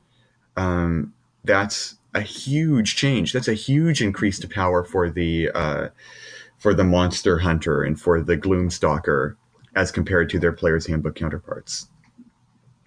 [0.57, 1.12] um,
[1.45, 3.33] that's a huge change.
[3.33, 5.88] That's a huge increase to power for the uh,
[6.59, 9.37] for the Monster Hunter and for the gloom stalker
[9.75, 11.88] as compared to their Player's Handbook counterparts.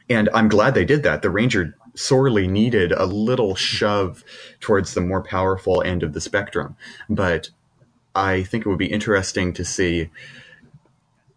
[0.10, 1.22] And I'm glad they did that.
[1.22, 4.24] The Ranger sorely needed a little shove
[4.60, 6.76] towards the more powerful end of the spectrum,
[7.08, 7.52] but
[8.16, 10.10] I think it would be interesting to see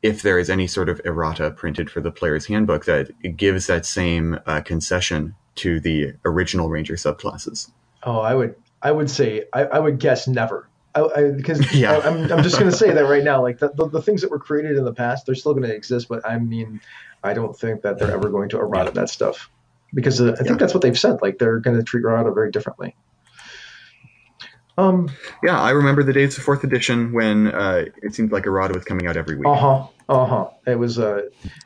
[0.03, 3.85] if there is any sort of errata printed for the player's handbook that gives that
[3.87, 7.71] same uh, concession to the original ranger subclasses.
[8.03, 10.69] Oh, I would, I would say, I, I would guess never.
[10.95, 11.93] I, I, because Yeah.
[11.93, 13.43] I, am I'm just going to say that right now.
[13.43, 15.75] Like the, the, the things that were created in the past, they're still going to
[15.75, 16.09] exist.
[16.09, 16.81] But I mean,
[17.23, 19.49] I don't think that they're ever going to errata that stuff
[19.95, 20.57] because uh, I think Yeah.
[20.57, 21.23] that's what they've said.
[21.23, 22.97] Like they're going to treat errata very differently.
[24.79, 25.11] Um.
[25.43, 28.85] Yeah, I remember the days of fourth edition when uh, it seemed like errata was
[28.85, 29.47] coming out every week.
[29.47, 29.87] Uh huh.
[30.09, 30.49] Uh huh.
[30.67, 31.23] It was uh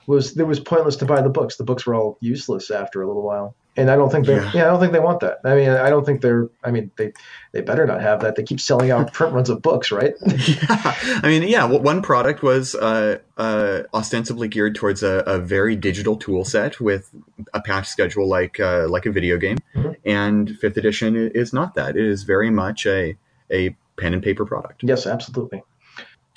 [0.08, 1.56] was it was pointless to buy the books.
[1.56, 3.54] The books were all useless after a little while.
[3.78, 4.50] And I don't think they Yeah.
[4.54, 4.62] yeah.
[4.62, 5.38] I don't think they want that.
[5.44, 7.12] I mean I don't think they're I mean they
[7.52, 8.36] they better not have that.
[8.36, 10.14] They keep selling out print runs of books, right?
[10.26, 11.64] yeah, I mean, yeah.
[11.64, 16.80] well, One product was uh, uh, ostensibly geared towards a, a very digital tool set
[16.80, 17.10] with
[17.54, 19.96] a patch schedule like uh, like a video game, Mhm.
[20.04, 21.96] and fifth edition is not that.
[21.96, 23.16] It is very much a
[23.50, 24.82] a pen and paper product.
[24.82, 25.62] yes, absolutely.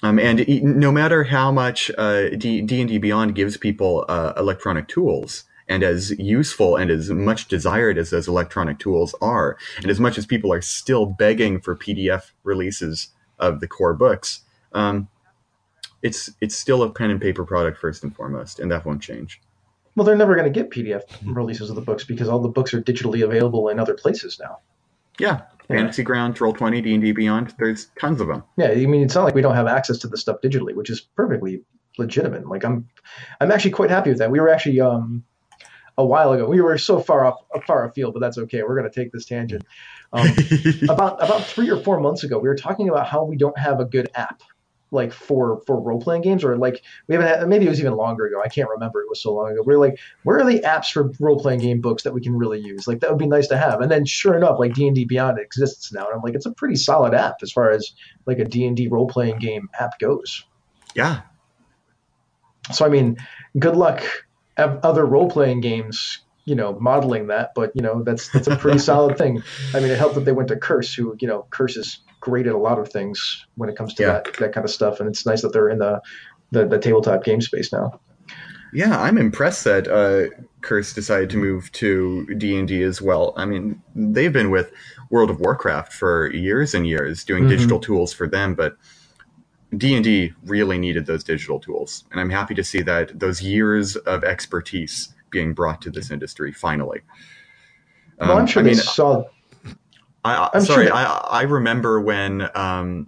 [0.01, 4.87] Um, and no matter how much uh, D and D Beyond gives people uh, electronic
[4.87, 9.99] tools, and as useful and as much desired as those electronic tools are, and as
[9.99, 14.41] much as people are still begging for PDF releases of the core books,
[14.73, 15.07] um,
[16.01, 19.39] it's it's still a pen and paper product first and foremost, and that won't change.
[19.95, 22.73] Well, they're never going to get PDF releases of the books because all the books
[22.73, 24.59] are digitally available in other places now.
[25.19, 25.75] Yeah, Yeah.
[25.77, 27.53] Fantasy Ground, Roll Twenty, D and D Beyond.
[27.59, 28.43] There's tons of them.
[28.57, 30.89] Yeah, I mean, it's not like we don't have access to the stuff digitally, which
[30.89, 31.61] is perfectly
[31.97, 32.47] legitimate.
[32.47, 32.87] Like I'm,
[33.41, 34.31] I'm actually quite happy with that.
[34.31, 35.25] We were actually um,
[35.99, 36.47] a while ago.
[36.47, 37.35] We were so far off,
[37.67, 38.63] far afield, but that's okay.
[38.63, 39.65] We're going to take this tangent.
[40.13, 40.27] Um,
[40.89, 43.81] about about three or four months ago, we were talking about how we don't have
[43.81, 44.41] a good app,
[44.91, 47.47] like for for role playing games, or like we haven't had.
[47.49, 48.41] Maybe it was even longer ago.
[48.41, 49.01] I can't remember.
[49.01, 49.61] It was so long ago.
[49.65, 52.33] We are like, where are the apps for role playing game books that we can
[52.35, 52.87] really use?
[52.87, 53.81] Like that would be nice to have.
[53.81, 56.45] And then sure enough, like D and D Beyond exists now, and I'm like, it's
[56.45, 57.91] a pretty solid app as far as
[58.25, 60.45] like a D and D role playing game app goes.
[60.95, 61.21] yeah,
[62.71, 63.17] So I mean,
[63.59, 64.03] good luck
[64.59, 67.51] of other role playing games, you know, modeling that.
[67.55, 69.41] But you know, that's that's a pretty solid thing.
[69.73, 72.47] I mean, it helped that they went to Curse, who you know, Curse is great
[72.47, 74.11] at a lot of things when it comes to Yeah.
[74.13, 76.01] that that kind of stuff, and it's nice that they're in the
[76.51, 77.99] the, the tabletop game space now.
[78.71, 80.29] Yeah, I'm impressed that uh,
[80.61, 83.33] Curse decided to move to D and D as well.
[83.35, 84.71] I mean, they've been with
[85.09, 87.49] World of Warcraft for years and years, doing Mhm.
[87.49, 88.75] digital tools for them, but
[89.77, 93.41] D and D really needed those digital tools, and I'm happy to see that those
[93.41, 97.01] years of expertise being brought to this industry finally.
[98.19, 99.25] well, Um, I'm sure I they mean, saw.
[100.25, 103.07] I, I I'm sorry, sure- I I remember when um,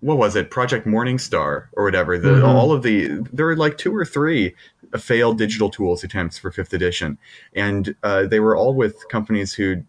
[0.00, 2.18] what was it, Project Morningstar or whatever.
[2.18, 2.44] The Mhm.
[2.48, 4.54] all of the there were like two or three
[4.98, 7.18] failed digital tools attempts for fifth edition,
[7.54, 9.82] and uh, they were all with companies who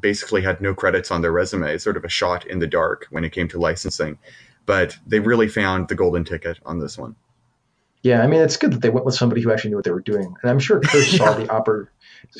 [0.00, 3.24] basically had no credits on their resume, sort of a shot in the dark when
[3.24, 4.18] it came to licensing.
[4.66, 7.16] But they really found the golden ticket on this one.
[8.02, 9.92] Yeah, I mean, it's good that they went with somebody who actually knew what they
[9.92, 11.88] were doing, and I'm sure Curse saw the oppor-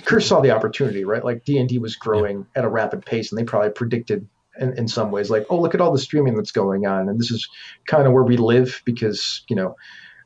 [0.05, 1.25] Curse saw the opportunity, right?
[1.25, 4.77] Like D and D was growing at a rapid pace, and they probably predicted in,
[4.77, 7.31] in some ways, like, oh, look at all the streaming that's going on, and this
[7.31, 7.49] is
[7.87, 9.77] kind of where we live because you know.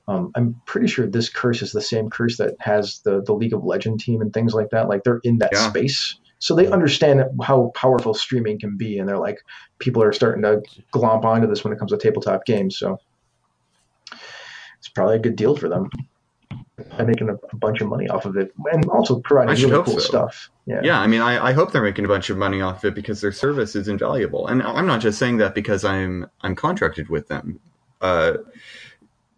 [0.09, 3.53] Um, I'm pretty sure this curse is the same curse that has the the League
[3.53, 4.89] of Legend team and things like that.
[4.89, 5.69] Like they're in that Yeah.
[5.69, 9.39] space, so they understand how powerful streaming can be, and they're like,
[9.79, 12.79] people are starting to glomp onto this when it comes to tabletop games.
[12.79, 12.99] So
[14.79, 15.91] it's probably a good deal for them.
[16.91, 19.95] And making a, a bunch of money off of it, and also providing really cool
[19.95, 19.99] so.
[19.99, 20.51] stuff.
[20.67, 20.81] Yeah.
[20.85, 22.95] Yeah, I mean, I, I hope they're making a bunch of money off of it
[22.95, 27.09] because their service is invaluable, and I'm not just saying that because I'm I'm contracted
[27.09, 27.61] with them.
[28.03, 28.35] Uh,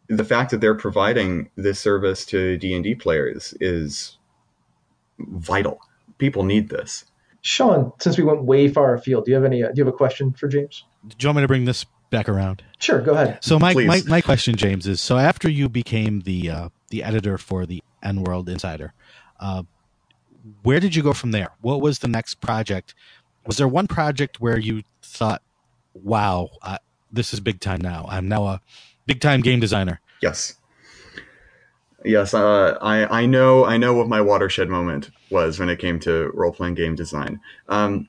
[0.08, 4.18] the fact that they're providing this service to D and D players is
[5.20, 5.80] vital.
[6.18, 7.04] People need this.
[7.40, 9.62] Sean, since we went way far afield, do you have any?
[9.62, 10.84] Uh, do you have a question for James?
[11.06, 12.62] Do you want me to bring this back around?
[12.78, 13.38] Sure, go ahead.
[13.42, 13.86] So my, Please.
[13.86, 17.82] my my question, James, is so after you became the uh, the editor for the
[18.02, 18.92] EN World Insider,
[19.38, 19.62] uh,
[20.62, 21.50] where did you go from there?
[21.60, 22.94] What was the next project?
[23.46, 25.42] Was there one project where you thought,
[25.94, 26.78] "Wow, I,
[27.12, 28.06] this is big time now.
[28.08, 28.60] I'm now a
[29.06, 30.56] big time game designer." Yes,
[32.04, 32.34] yes.
[32.34, 36.30] Uh, I I know I know what my watershed moment was when it came to
[36.34, 37.40] role playing game design.
[37.68, 38.08] Um,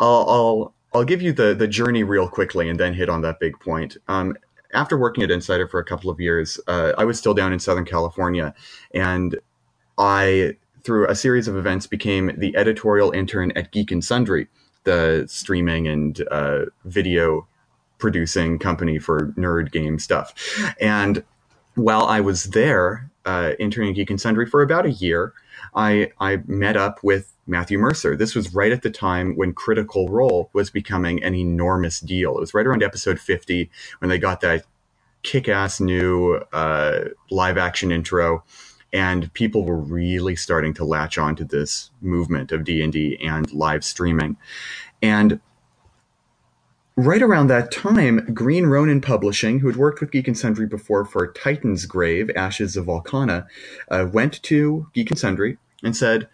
[0.00, 3.40] I'll, I'll I'll give you the the journey real quickly and then hit on that
[3.40, 3.96] big point.
[4.08, 4.36] Um,
[4.72, 7.58] after working at Insider for a couple of years, uh, I was still down in
[7.58, 8.54] Southern California,
[8.92, 9.38] and
[9.98, 14.46] I through a series of events became the editorial intern at Geek and Sundry,
[14.84, 17.48] the streaming and uh, video
[17.98, 20.32] producing company for nerd game stuff.
[20.80, 21.24] And
[21.74, 25.34] while I was there, uh, interning at Geek and Sundry for about a year,
[25.74, 28.16] I, I met up with Matthew Mercer.
[28.16, 32.36] This was right at the time when Critical Role was becoming an enormous deal.
[32.36, 34.64] It was right around episode 50 when they got that
[35.22, 38.44] kick ass new uh, live action intro.
[38.92, 43.84] And people were really starting to latch on to this movement of D&D and live
[43.84, 44.36] streaming.
[45.02, 45.40] And
[46.96, 51.04] right around that time, Green Ronin Publishing, who had worked with Geek and Sundry before
[51.04, 53.46] for Titansgrave, Ashes of Valkana,
[53.90, 56.28] uh, went to Geek and Sundry and said,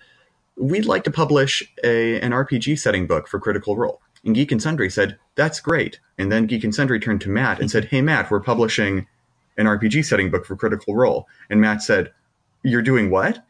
[0.57, 4.63] "We'd like to publish a an RPG setting book for Critical Role." And Geek and
[4.63, 8.01] Sundry said, "That's great." And then Geek and Sundry turned to Matt and said, "Hey,
[8.01, 9.07] Matt, we're publishing
[9.59, 12.13] an RPG setting book for Critical Role." And Matt said,
[12.63, 13.45] "You're doing what?"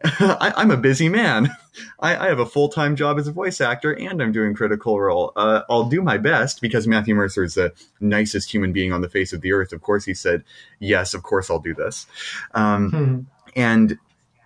[0.04, 1.50] I, I'm a busy man.
[2.00, 5.00] I, I have a full time job as a voice actor, and I'm doing Critical
[5.00, 5.32] Role.
[5.36, 9.08] Uh, I'll do my best because Matthew Mercer is the nicest human being on the
[9.08, 9.72] face of the earth.
[9.72, 10.44] Of course, he said,
[10.78, 12.06] "Yes, of course, I'll do this."
[12.54, 13.24] Um, Mhm.
[13.56, 13.98] and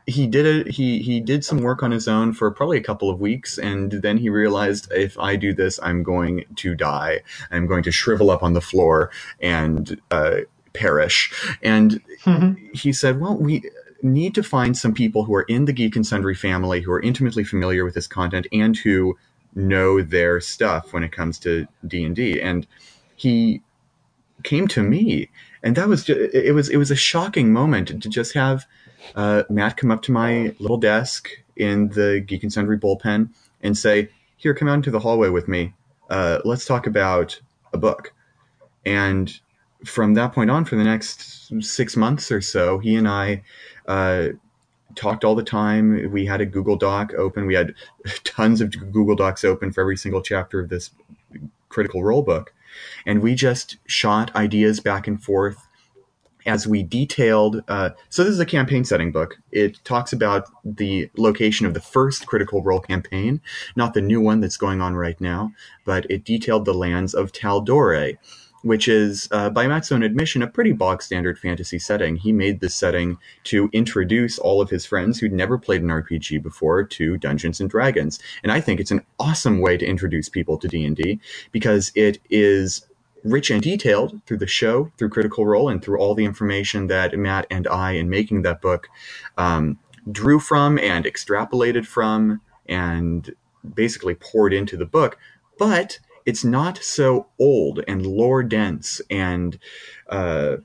[0.06, 0.68] he did it.
[0.74, 3.92] He he did some work on his own for probably a couple of weeks, and
[3.92, 7.20] then he realized if I do this, I'm going to die.
[7.50, 9.10] I'm going to shrivel up on the floor
[9.40, 10.38] and uh,
[10.72, 11.32] perish.
[11.62, 12.74] And Mhm.
[12.74, 13.62] he said, "Well, we."
[14.02, 17.00] Need to find some people who are in the Geek and Sundry family who are
[17.02, 19.16] intimately familiar with this content and who
[19.54, 22.40] know their stuff when it comes to D and D.
[22.40, 22.66] And
[23.16, 23.62] he
[24.42, 25.30] came to me,
[25.62, 28.66] and that was ju- it was it was a shocking moment to just have
[29.14, 33.30] uh, Matt come up to my little desk in the Geek and Sundry bullpen
[33.62, 35.74] and say, "Here, come out into the hallway with me.
[36.10, 37.40] Uh, let's talk about
[37.72, 38.12] a book."
[38.84, 39.32] And
[39.84, 43.42] from that point on, for the next six months or so, he and I
[43.86, 44.28] uh,
[44.94, 46.10] talked all the time.
[46.12, 47.46] We had a Google Doc open.
[47.46, 47.74] We had
[48.24, 50.90] tons of Google Docs open for every single chapter of this
[51.68, 52.52] Critical Role book,
[53.06, 55.66] and we just shot ideas back and forth
[56.46, 57.62] as we detailed.
[57.68, 59.38] Uh, so this is a campaign setting book.
[59.50, 63.40] It talks about the location of the first Critical Role campaign,
[63.76, 65.52] not the new one that's going on right now,
[65.84, 68.18] but it detailed the lands of Tal'Dorei.
[68.62, 72.16] Which is, uh, by Matt's own admission, a pretty bog standard fantasy setting.
[72.16, 76.42] He made this setting to introduce all of his friends who'd never played an RPG
[76.42, 78.18] before to Dungeons and Dragons.
[78.42, 81.20] And I think it's an awesome way to introduce people to D&D
[81.52, 82.86] because it is
[83.24, 87.16] rich and detailed through the show, through Critical Role, and through all the information that
[87.18, 88.88] Matt and I, in making that book,
[89.38, 89.78] um,
[90.10, 93.34] drew from and extrapolated from and
[93.74, 95.18] basically poured into the book.
[95.58, 99.58] But it's not so old and lore dense and
[100.08, 100.56] uh,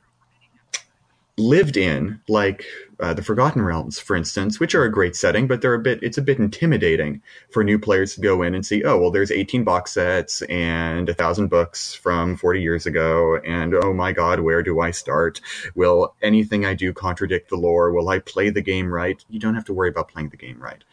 [1.38, 2.66] lived in like
[3.00, 6.02] uh, the Forgotten Realms, for instance, which are a great setting, but they're a bit
[6.02, 9.30] it's a bit intimidating for new players to go in and see, oh well, there's
[9.30, 14.40] 18 box sets and a thousand books from 40 years ago, and oh my god,
[14.40, 15.40] where do I start?
[15.76, 17.92] Will anything I do contradict the lore?
[17.92, 19.24] Will I play the game right?
[19.30, 20.84] You don't have to worry about playing the game right.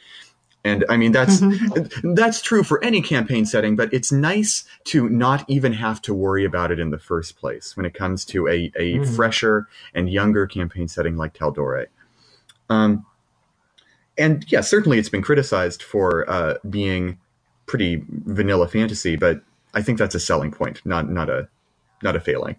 [0.67, 1.43] And I mean that's
[2.03, 6.45] that's true for any campaign setting, but it's nice to not even have to worry
[6.45, 9.15] about it in the first place when it comes to a, a Mhm.
[9.15, 11.87] fresher and younger campaign setting like Tal'Dorei.
[12.71, 13.05] Um,
[14.17, 17.19] and yeah, certainly it's been criticized for uh, being
[17.67, 19.43] pretty vanilla fantasy, but
[19.75, 21.49] I think that's a selling point, not not a
[22.03, 22.57] not a failing.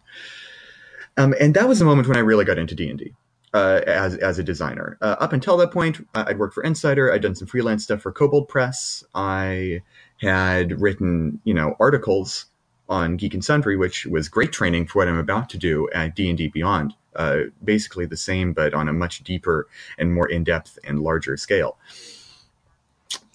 [1.17, 3.13] Um, and that was the moment when I really got into D and D
[3.55, 4.97] uh, as as a designer.
[5.01, 7.11] Uh, up until that point, I'd worked for Insider.
[7.11, 9.03] I'd done some freelance stuff for Kobold Press.
[9.15, 9.81] I
[10.19, 12.47] had written, you know, articles
[12.89, 16.15] on Geek and Sundry, which was great training for what I'm about to do at
[16.15, 16.95] D and D Beyond.
[17.15, 21.37] Uh, basically the same, but on a much deeper and more in depth and larger
[21.37, 21.77] scale.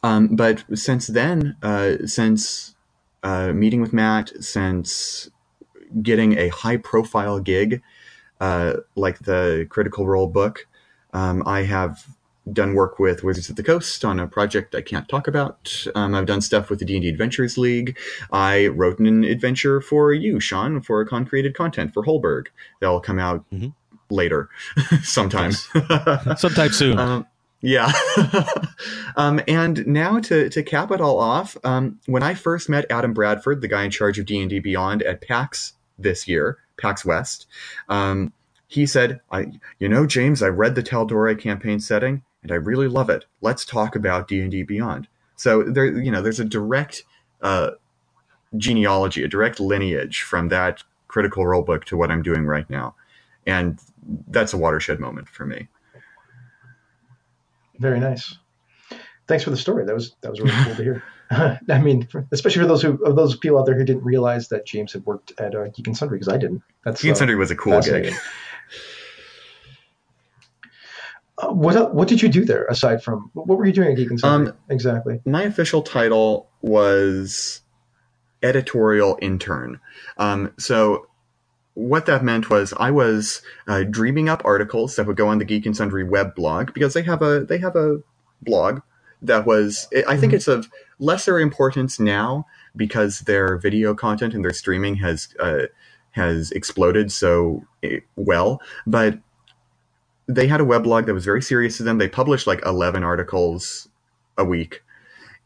[0.02, 2.74] Um, but since then, uh, since
[3.22, 5.30] uh, meeting with Matt, since
[6.02, 7.82] getting a high profile gig
[8.40, 10.66] uh, like the Critical Role book.
[11.12, 12.06] Um, I have
[12.52, 15.86] done work with Wizards of the Coast on a project I can't talk about.
[15.94, 17.96] Um, I've done stuff with the D&D Adventures League.
[18.32, 22.46] I wrote an adventure for you, Sean, for con-created content for Holberg.
[22.80, 23.74] That'll come out Mhm.
[24.10, 24.48] later
[25.02, 25.52] sometime.
[25.52, 26.98] Sometime soon.
[26.98, 27.26] Um,
[27.62, 27.92] yeah.
[29.16, 33.12] um, and now to, to cap it all off, um, when I first met Adam
[33.12, 37.46] Bradford, the guy in charge of D&D Beyond at PAX this year, PAX West,
[37.88, 38.32] um,
[38.66, 42.88] he said, I, you know, James, I read the Tal'Dorei campaign setting and I really
[42.88, 43.24] love it.
[43.40, 45.08] Let's talk about D&D Beyond.
[45.36, 47.04] So there, you know, there's a direct,
[47.42, 47.72] uh,
[48.56, 52.94] genealogy, a direct lineage from that critical role book to what I'm doing right now.
[53.46, 53.80] And
[54.28, 55.68] that's a watershed moment for me.
[57.78, 58.36] Very nice.
[59.26, 59.84] Thanks for the story.
[59.86, 61.02] That was that was really cool to hear.
[61.70, 64.48] I mean, for, especially for those who of those people out there who didn't realize
[64.48, 66.62] that James had worked at uh, Geek and Sundry because I didn't.
[66.84, 68.12] That's Geek and uh, Sundry was a cool gig.
[71.38, 74.10] Uh, what what did you do there aside from what were you doing at Geek
[74.10, 75.20] and Sundry Um, exactly?
[75.24, 77.62] my official title was
[78.42, 79.80] editorial intern.
[80.18, 81.06] Um, so
[81.74, 85.44] what that meant was I was uh, dreaming up articles that would go on the
[85.44, 88.00] Geek and Sundry web blog because they have a they have a
[88.42, 88.80] blog
[89.22, 90.36] that was I think Mhm.
[90.36, 90.68] it's of
[91.00, 92.46] lesser importance now
[92.76, 95.64] because their video content and their streaming has uh,
[96.12, 99.18] has exploded so eh, well, but
[100.28, 101.98] they had a weblog that was very serious to them.
[101.98, 103.88] They published like 11 articles
[104.38, 104.82] a week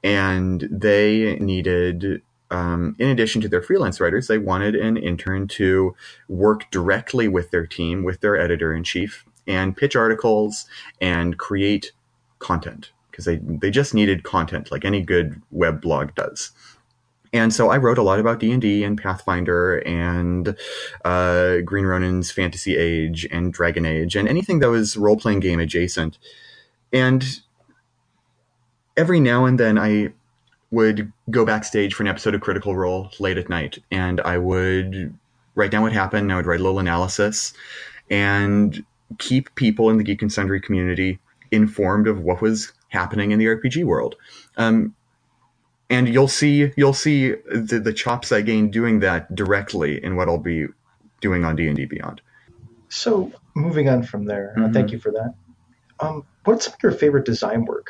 [0.05, 5.96] and they needed um, in addition to their freelance writers they wanted an intern to
[6.28, 10.66] work directly with their team with their editor-in-chief and pitch articles
[11.00, 11.92] and create
[12.38, 16.50] content because they, they just needed content like any good web blog does
[17.34, 20.56] and so I wrote a lot about D and D and Pathfinder and
[21.04, 25.58] uh, Green Ronin's Fantasy Age and Dragon Age and anything that was role playing game
[25.58, 26.16] adjacent.
[26.92, 27.40] And
[28.96, 30.12] every now and then I
[30.70, 35.12] would go backstage for an episode of Critical Role late at night, and I would
[35.56, 36.32] write down what happened.
[36.32, 37.52] I would write a little analysis
[38.10, 38.84] and
[39.18, 41.18] keep people in the Geek and Sundry community
[41.50, 44.14] informed of what was happening in the RPG world.
[44.57, 44.95] Um,
[45.90, 50.28] and you'll see you'll see the, the chops I gained doing that directly in what
[50.28, 50.66] I'll be
[51.20, 52.22] doing on D and D Beyond.
[52.88, 54.72] So moving on from there, uh, Mhm.
[54.72, 55.34] thank you for that.
[56.01, 57.88] Um, what's some of your favorite design work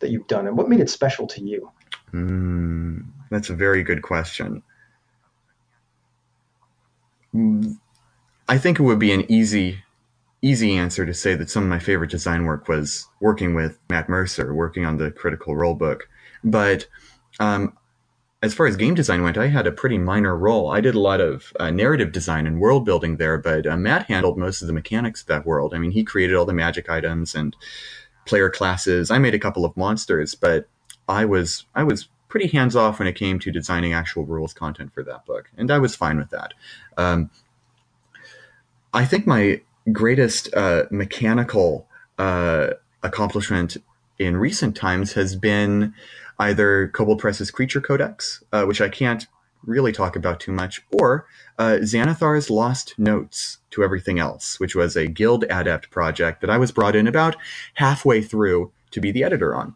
[0.00, 1.70] that you've done, and what made it special to you?
[2.10, 2.98] Hmm,
[3.30, 4.62] that's a very good question.
[7.34, 7.78] Mm,
[8.48, 9.83] I think it would be an easy
[10.44, 14.10] easy answer to say that some of my favorite design work was working with Matt
[14.10, 16.06] Mercer, working on the Critical Role book.
[16.44, 16.86] But
[17.40, 17.76] um,
[18.42, 20.70] as far as game design went, I had a pretty minor role.
[20.70, 24.06] I did a lot of uh, narrative design and world building there, but uh, Matt
[24.06, 25.72] handled most of the mechanics of that world.
[25.72, 27.56] I mean, he created all the magic items and
[28.26, 29.10] player classes.
[29.10, 30.68] I made a couple of monsters, but
[31.08, 34.92] I was I was pretty hands off when it came to designing actual rules content
[34.92, 36.52] for that book, and I was fine with that.
[36.98, 37.30] Um,
[38.92, 39.62] I think my
[39.92, 41.86] greatest uh, mechanical
[42.18, 42.68] uh,
[43.02, 43.76] accomplishment
[44.18, 45.94] in recent times has been
[46.38, 49.26] either Kobold Press's Creature Codex, uh, which I can't
[49.64, 51.26] really talk about too much, or
[51.58, 56.58] uh, Xanathar's Lost Notes to Everything Else, which was a Guild Adept project that I
[56.58, 57.36] was brought in about
[57.74, 59.74] halfway through to be the editor on.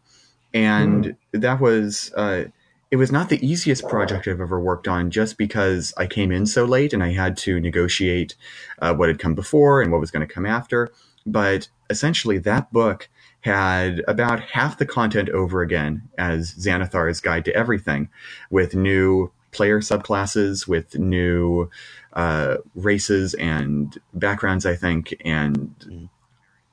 [0.53, 2.45] And that was, uh,
[2.91, 6.47] it was not the easiest project I've ever worked on just because I came in
[6.47, 8.35] so late and I had to negotiate
[8.79, 10.91] uh, what had come before and what was going to come after.
[11.27, 13.09] But essentially, that book
[13.41, 18.09] had about half the content over again as Xanathar's Guide to Everything,
[18.51, 21.71] with new player subclasses, with new
[22.15, 26.09] uh, races and backgrounds, I think, and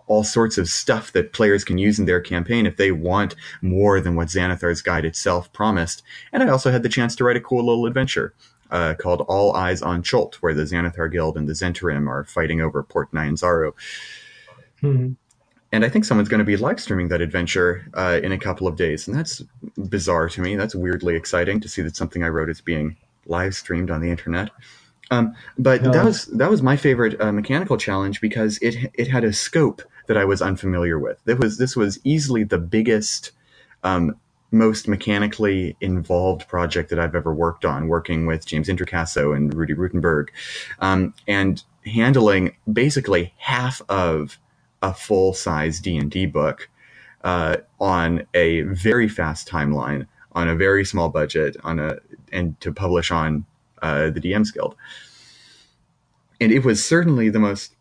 [0.07, 3.99] all sorts of stuff that players can use in their campaign if they want more
[3.99, 6.03] than what Xanathar's Guide itself promised.
[6.31, 8.33] And I also had the chance to write a cool little adventure.
[8.71, 12.61] Uh, called All Eyes on Chult, where the Xanathar Guild and the Zhentarim are fighting
[12.61, 13.73] over Port Nyanzaru
[14.81, 15.13] Hmm.
[15.71, 18.67] and I think someone's going to be live streaming that adventure uh, in a couple
[18.67, 19.43] of days, and that's
[19.77, 20.55] bizarre to me.
[20.55, 22.97] That's weirdly exciting to see that something I wrote is being
[23.27, 24.49] live streamed on the internet.
[25.11, 25.91] Um, but Yeah.
[25.91, 29.83] that was that was my favorite uh, mechanical challenge because it it had a scope
[30.07, 31.23] that I was unfamiliar with.
[31.25, 33.31] That was this was easily the biggest,
[33.83, 34.15] um,
[34.51, 37.87] most mechanically involved project that I've ever worked on.
[37.87, 40.29] Working with James Introcaso and Ruty Rutenberg,
[40.79, 44.39] um, and handling basically half of
[44.81, 46.69] a full size D and D book
[47.23, 51.97] uh, on a very fast timeline, on a very small budget, on a
[52.31, 53.45] and to publish on
[53.81, 54.75] uh, the DM's Guild.
[56.39, 57.74] And it was certainly the most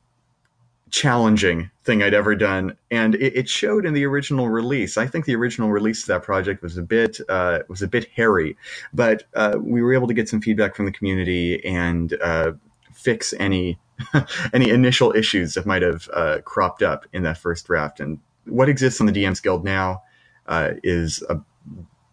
[0.94, 4.96] challenging thing I'd ever done, and it, it showed in the original release.
[4.96, 8.08] I think the original release of that project was a bit uh, was a bit
[8.14, 8.56] hairy,
[8.92, 12.52] but uh, we were able to get some feedback from the community and uh,
[12.92, 13.76] fix any
[14.52, 17.98] any initial issues that might have uh, cropped up in that first draft.
[17.98, 20.04] And what exists on the DM's Guild now
[20.46, 21.40] uh, is a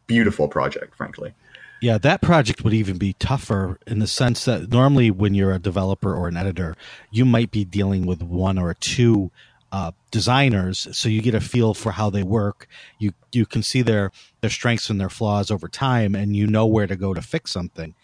[0.07, 1.35] beautiful project, frankly.
[1.81, 5.59] Yeah, that project would even be tougher in the sense that normally when you're a
[5.59, 6.75] developer or an editor,
[7.09, 9.31] you might be dealing with one or two
[9.71, 12.67] uh, designers, so you get a feel for how they work.
[12.99, 14.11] You you can see their
[14.41, 17.51] their strengths and their flaws over time, and you know where to go to fix
[17.51, 17.95] something.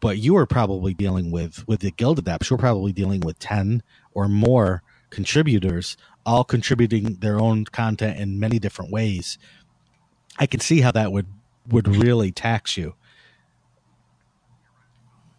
[0.00, 2.50] But you are probably dealing with with the Guild Adepts.
[2.50, 8.58] You're probably dealing with ten or more contributors, all contributing their own content in many
[8.58, 9.38] different ways.
[10.38, 11.26] I can see how that would
[11.68, 12.94] would really tax you.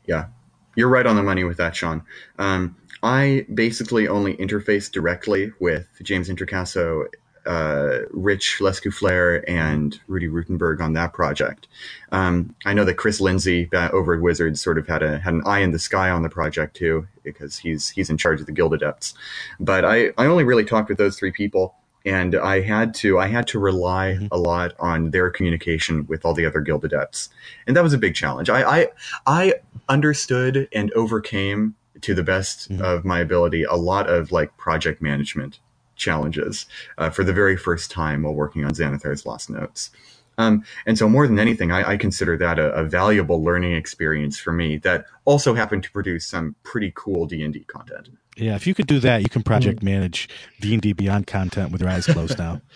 [0.06, 0.28] Yeah,
[0.76, 2.04] you're right on the money with that, Sean.
[2.38, 7.06] Um, I basically only interface directly with James Introcaso,
[7.46, 11.68] uh, Rich Lescouflair, and Ruty Rutenberg on that project.
[12.12, 15.34] Um, I know that Chris Lindsay uh, over at Wizards sort of had a had
[15.34, 18.46] an eye in the sky on the project too, because he's he's in charge of
[18.46, 19.14] the Guild Adepts.
[19.60, 21.76] But I, I only really talked with those three people
[22.06, 24.28] and I had to I had to rely Mhm.
[24.32, 27.30] a lot on their communication with all the other guild adepts,
[27.68, 28.50] and that was a big challenge.
[28.50, 28.88] I I,
[29.26, 29.54] I
[29.90, 32.82] understood and overcame to the best Mhm.
[32.82, 35.60] of my ability a lot of like project management
[35.96, 36.66] challenges
[36.98, 39.92] uh, for the very first time while working on Xanathar's Lost Notes.
[40.38, 44.40] Um, and so, more than anything, I, I consider that a, a valuable learning experience
[44.40, 44.78] for me.
[44.78, 48.10] That also happened to produce some pretty cool D and D content.
[48.36, 50.28] Yeah, if you could do that, you can project manage
[50.60, 52.62] D and D Beyond content with your eyes closed now.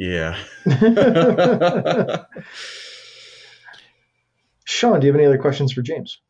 [0.00, 0.36] Yeah.
[4.64, 6.20] Sean, do you have any other questions for James?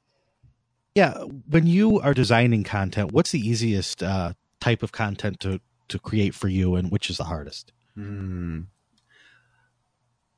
[0.96, 6.00] Yeah, when you are designing content, what's the easiest uh, type of content to to
[6.00, 7.72] create for you, and which is the hardest?
[7.94, 8.62] Hmm.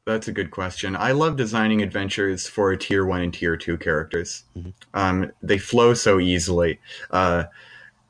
[0.05, 0.96] That's a good question.
[0.96, 4.42] I love designing adventures for tier one and tier two characters.
[4.57, 4.72] Mhm.
[4.94, 6.80] Um, they flow so easily.
[7.11, 7.44] Uh,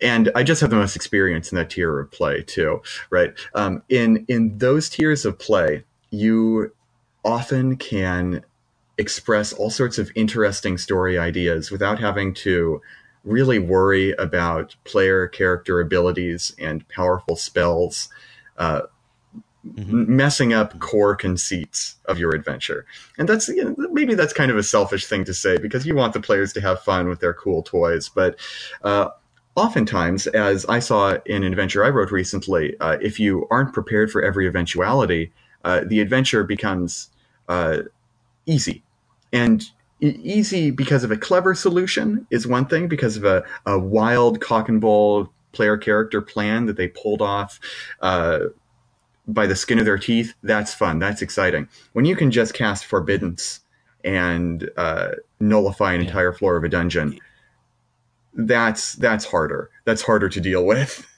[0.01, 3.35] and I just have the most experience in that tier of play too, right?
[3.55, 6.73] Um, in in those tiers of play, you
[7.25, 8.43] often can
[8.99, 12.81] express all sorts of interesting story ideas without having to
[13.25, 18.09] really worry about player character abilities and powerful spells.
[18.57, 18.83] Uh,
[19.65, 20.09] Mhm.
[20.09, 22.85] messing up core conceits of your adventure.
[23.17, 25.95] And that's you know, maybe that's kind of a selfish thing to say because you
[25.95, 28.37] want the players to have fun with their cool toys, but
[28.83, 29.11] uh,
[29.55, 34.11] oftentimes, as I saw in an adventure I wrote recently, uh, if you aren't prepared
[34.11, 35.33] for every eventuality,
[35.65, 37.09] uh, the adventure becomes
[37.49, 37.83] uh,
[38.47, 38.83] easy.
[39.33, 39.65] And
[40.01, 44.69] easy because of a clever solution is one thing, because of a, a wild cock
[44.69, 47.61] and bull player character plan that they pulled off.
[48.01, 48.41] Uh,
[49.27, 50.99] by the skin of their teeth, that's fun.
[50.99, 51.69] That's exciting.
[51.93, 53.61] When you can just cast Forbiddance
[54.05, 56.07] and uh, nullify an Yeah.
[56.09, 57.19] entire floor of a dungeon,
[58.35, 59.71] that's that's harder.
[59.85, 61.07] That's harder to deal with.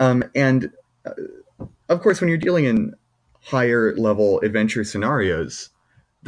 [0.00, 0.70] Um, and
[1.04, 1.10] uh,
[1.88, 2.94] of course, when you're dealing in
[3.42, 5.70] higher level adventure scenarios,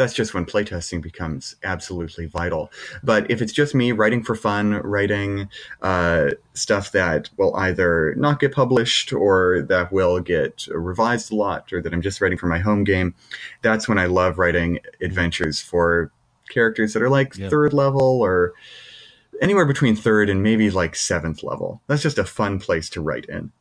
[0.01, 2.73] that's just when playtesting becomes absolutely vital.
[3.03, 5.51] But if it's just me writing for fun, writing
[5.83, 11.71] uh, stuff that will either not get published or that will get revised a lot,
[11.71, 13.15] or that I'm just writing for my home game,
[13.61, 16.11] that's when I love writing adventures for
[16.49, 17.51] characters that are like Yep.
[17.51, 18.55] third level or
[19.43, 21.83] anywhere between third and maybe like seventh level.
[21.89, 23.53] That's just a fun place to write in.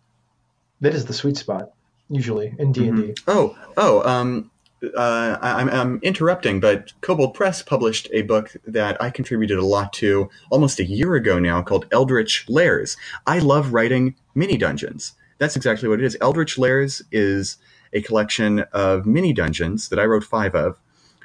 [0.80, 1.74] That is the sweet spot
[2.10, 3.14] usually in D and D.
[3.28, 4.50] Oh, oh, um,
[4.96, 9.94] uh, I'm, I'm interrupting, but Kobold Press published a book that I contributed a lot
[9.94, 12.98] to almost a year ago now called Eldritch Lairs.
[13.28, 15.14] I love writing mini dungeons.
[15.38, 16.18] That's exactly what it is.
[16.22, 17.58] Eldritch Lairs is
[17.94, 20.78] a collection of mini dungeons that I wrote five of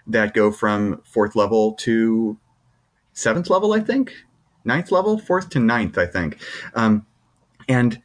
[0.06, 2.38] that go from fourth level to
[3.12, 4.12] seventh level, I think.
[4.64, 6.38] Ninth level, fourth to ninth, I think.
[6.74, 7.06] Um,
[7.68, 8.00] and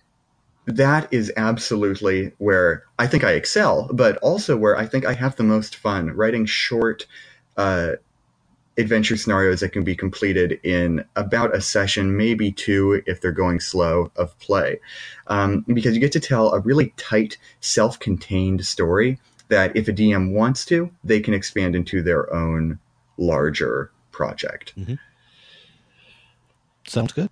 [0.75, 5.35] that is absolutely where I think I excel, but also where I think I have
[5.35, 7.07] the most fun writing short
[7.57, 7.93] uh,
[8.77, 13.59] adventure scenarios that can be completed in about a session, maybe two if they're going
[13.59, 14.79] slow of play.
[15.27, 19.93] Um, because you get to tell a really tight, self contained story that if a
[19.93, 22.77] DM wants to, they can expand into their own
[23.17, 24.73] larger project.
[26.87, 27.29] Sounds good.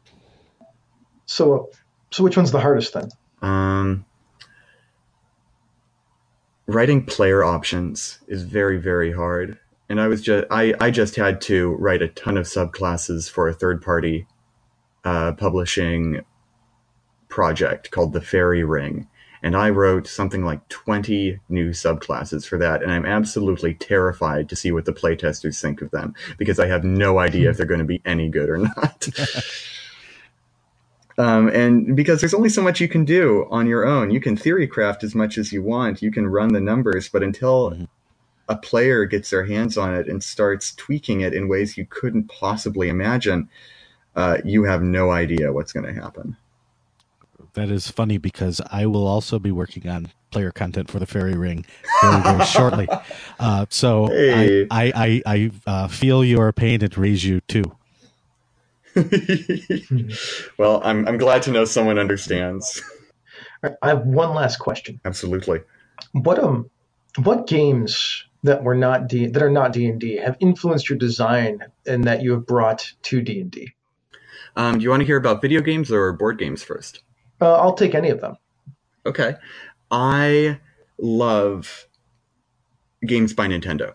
[1.28, 1.70] So,
[2.10, 3.10] so which one's the hardest then?
[3.42, 4.06] Um,
[6.66, 9.58] writing player options is very very hard,
[9.90, 13.48] and I was just I I just had to write a ton of subclasses for
[13.48, 14.28] a third party
[15.04, 16.22] uh, publishing
[17.30, 19.08] project called the Fairy Ring.
[19.44, 24.56] And I wrote something like 20 new subclasses for that, and I'm absolutely terrified to
[24.56, 27.80] see what the playtesters think of them because I have no idea if they're going
[27.80, 29.08] to be any good or not.
[31.18, 34.38] Um, and because there's only so much you can do on your own, you can
[34.38, 37.88] theory craft as much as you want, you can run the numbers, but until Mhm.
[38.48, 42.28] a player gets their hands on it and starts tweaking it in ways you couldn't
[42.30, 43.50] possibly imagine,
[44.16, 46.38] uh, you have no idea what's going to happen.
[47.54, 51.36] That is funny because I will also be working on player content for the Fairy
[51.36, 51.66] Ring
[52.04, 52.88] very, very shortly.
[53.40, 54.68] Uh, so Hey.
[54.70, 57.76] I, I, I, I uh, feel your pain and raise you too.
[60.58, 62.82] well, I'm, I'm glad to know someone understands.
[63.62, 65.00] Right, I have one last question.
[65.06, 65.62] Absolutely.
[66.14, 66.70] What um,
[67.18, 70.98] what games that were not D that are not D and D have influenced your
[70.98, 73.74] design and that you have brought to D and D?
[74.56, 77.04] Um, do you want to hear about video games or board games first?
[77.40, 78.38] Uh, I'll take any of them.
[79.06, 79.36] Okay.
[79.92, 80.60] I
[80.98, 81.88] love
[83.06, 83.94] games by Nintendo.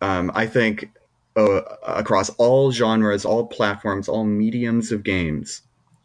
[0.00, 0.90] Um, I think
[1.36, 5.62] uh, across all genres, all platforms, all mediums of games,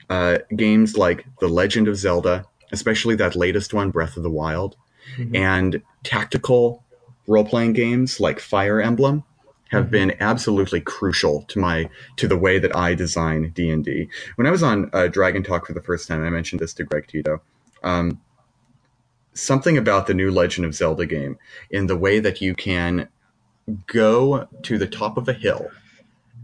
[0.10, 4.76] uh, games like The Legend of Zelda, especially that latest one, Breath of the Wild,
[5.18, 5.36] Mhm.
[5.36, 6.84] and tactical
[7.28, 9.24] role playing games like Fire Emblem
[9.70, 9.92] have Mhm.
[9.92, 14.10] been absolutely crucial to my to the way that I design D and D.
[14.36, 16.84] When I was on uh, Dragon Talk for the first time, I mentioned this to
[16.84, 17.42] Greg Tito.
[17.84, 18.20] Um,
[19.34, 21.38] something about the new Legend of Zelda game
[21.70, 23.08] in the way that you can
[23.88, 25.70] go to the top of a hill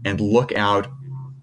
[0.04, 0.88] and look out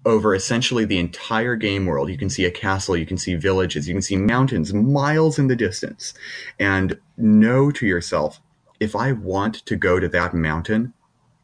[0.04, 2.10] over essentially the entire game world.
[2.10, 5.48] You can see a castle, you can see villages, you can see mountains miles in
[5.48, 6.14] the distance,
[6.58, 8.40] and know to yourself,
[8.80, 10.92] if I want to go to that mountain,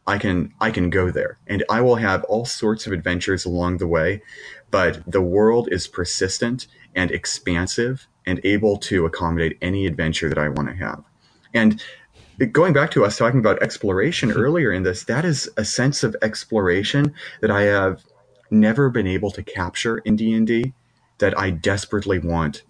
[0.06, 3.78] I can I can go there, and I will have all sorts of adventures along
[3.78, 4.22] the way.
[4.70, 10.48] But the world is persistent and expansive and able to accommodate any adventure that I
[10.48, 11.02] want to have.
[11.54, 11.82] And
[12.46, 16.16] going back to us talking about exploration earlier in this, that is a sense of
[16.22, 18.04] exploration that I have
[18.50, 20.72] never been able to capture in D&D
[21.18, 22.62] that I desperately want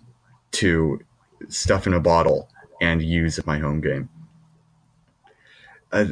[0.53, 1.01] to
[1.49, 2.49] stuff in a bottle
[2.81, 4.09] and use at my home game.
[5.93, 6.07] Uh,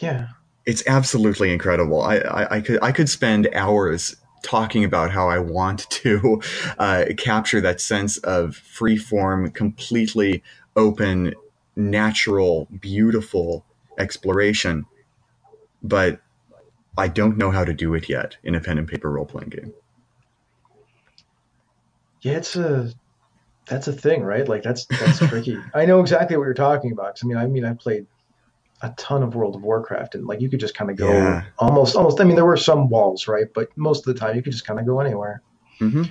[0.00, 0.28] Yeah.
[0.66, 2.02] it's absolutely incredible.
[2.02, 6.40] I, I, I could I could spend hours talking about how I want to
[6.78, 10.42] uh, capture that sense of free form, completely
[10.76, 11.34] open,
[11.76, 13.64] natural, beautiful
[13.98, 14.84] exploration,
[15.82, 16.20] but
[16.98, 19.50] I don't know how to do it yet in a pen and paper role playing
[19.50, 19.72] game.
[22.22, 22.92] Yeah, it's a
[23.68, 24.48] that's a thing, right?
[24.48, 25.64] Like that's that's tricky.
[25.74, 27.14] I know exactly what you're talking about.
[27.14, 28.06] 'cause I mean, I mean, I played
[28.82, 31.44] a ton of World of Warcraft, and like you could just kind of go Yeah.
[31.58, 32.20] almost, almost.
[32.20, 33.46] I mean, there were some walls, right?
[33.54, 35.42] But most of the time, you could just kind of go anywhere.
[35.80, 36.04] hmm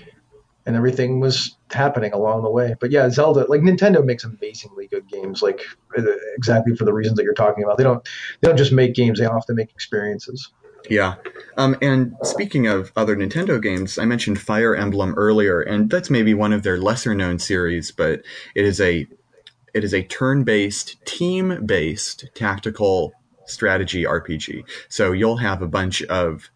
[0.66, 2.76] and everything was happening along the way.
[2.80, 5.61] But yeah, Zelda, like Nintendo makes amazingly good games, like
[5.97, 6.03] uh,
[6.36, 7.78] exactly for the reasons that you're talking about.
[7.78, 8.07] They don't
[8.41, 10.51] they don't just make games; they often make experiences.
[10.89, 11.16] Yeah.
[11.57, 16.34] Um, and speaking of other Nintendo games, I mentioned Fire Emblem earlier, and that's maybe
[16.34, 18.22] one of their lesser known series, but
[18.53, 19.07] it is a
[19.74, 23.13] it is a turn-based, team-based tactical
[23.45, 24.63] strategy RPG.
[24.88, 26.49] So you'll have a bunch of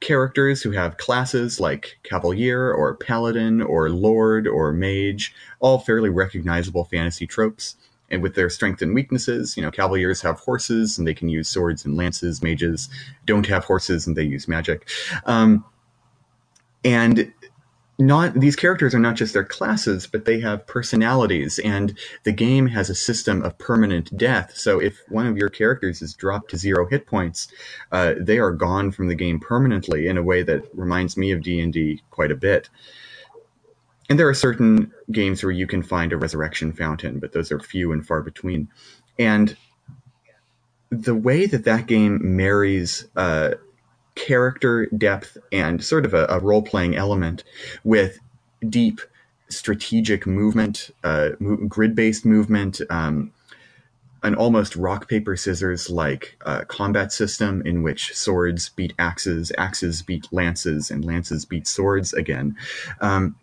[0.00, 6.84] characters who have classes like Cavalier or Paladin or Lord or Mage, all fairly recognizable
[6.84, 7.76] fantasy tropes.
[8.10, 11.48] And with their strengths and weaknesses, you know, Cavaliers have horses and they can use
[11.48, 12.42] swords and lances.
[12.42, 12.88] Mages
[13.24, 14.88] don't have horses and they use magic.
[15.26, 15.64] Um,
[16.84, 17.32] and
[18.00, 22.66] not these characters are not just their classes, but they have personalities, and the game
[22.68, 24.56] has a system of permanent death.
[24.56, 27.48] So if one of your characters is dropped to zero hit points,
[27.92, 31.42] uh, they are gone from the game permanently in a way that reminds me of
[31.42, 32.70] D and D quite a bit.
[34.08, 37.60] And there are certain games where you can find a resurrection fountain, but those are
[37.60, 38.68] few and far between.
[39.18, 39.56] And
[40.90, 43.54] the way that that game marries uh,
[44.26, 47.42] character depth and sort of a, a role playing element
[47.84, 48.18] with
[48.68, 49.00] deep
[49.48, 53.32] strategic movement, uh, mo- grid based movement, um,
[54.22, 60.02] an almost rock paper scissors like uh, combat system in which swords beat axes, axes
[60.02, 62.54] beat lances, and lances beat swords again.
[63.00, 63.36] Um,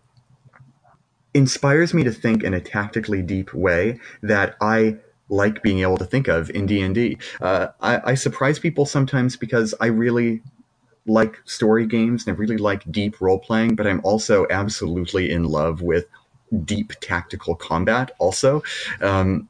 [1.34, 4.96] inspires me to think in a tactically deep way that I
[5.28, 7.18] like being able to think of in D&D.
[7.40, 10.42] Uh, I, I surprise people sometimes because I really
[11.08, 15.44] like story games and I really like deep role playing, but I'm also absolutely in
[15.44, 16.06] love with
[16.64, 18.62] deep tactical combat also.
[19.00, 19.48] Um,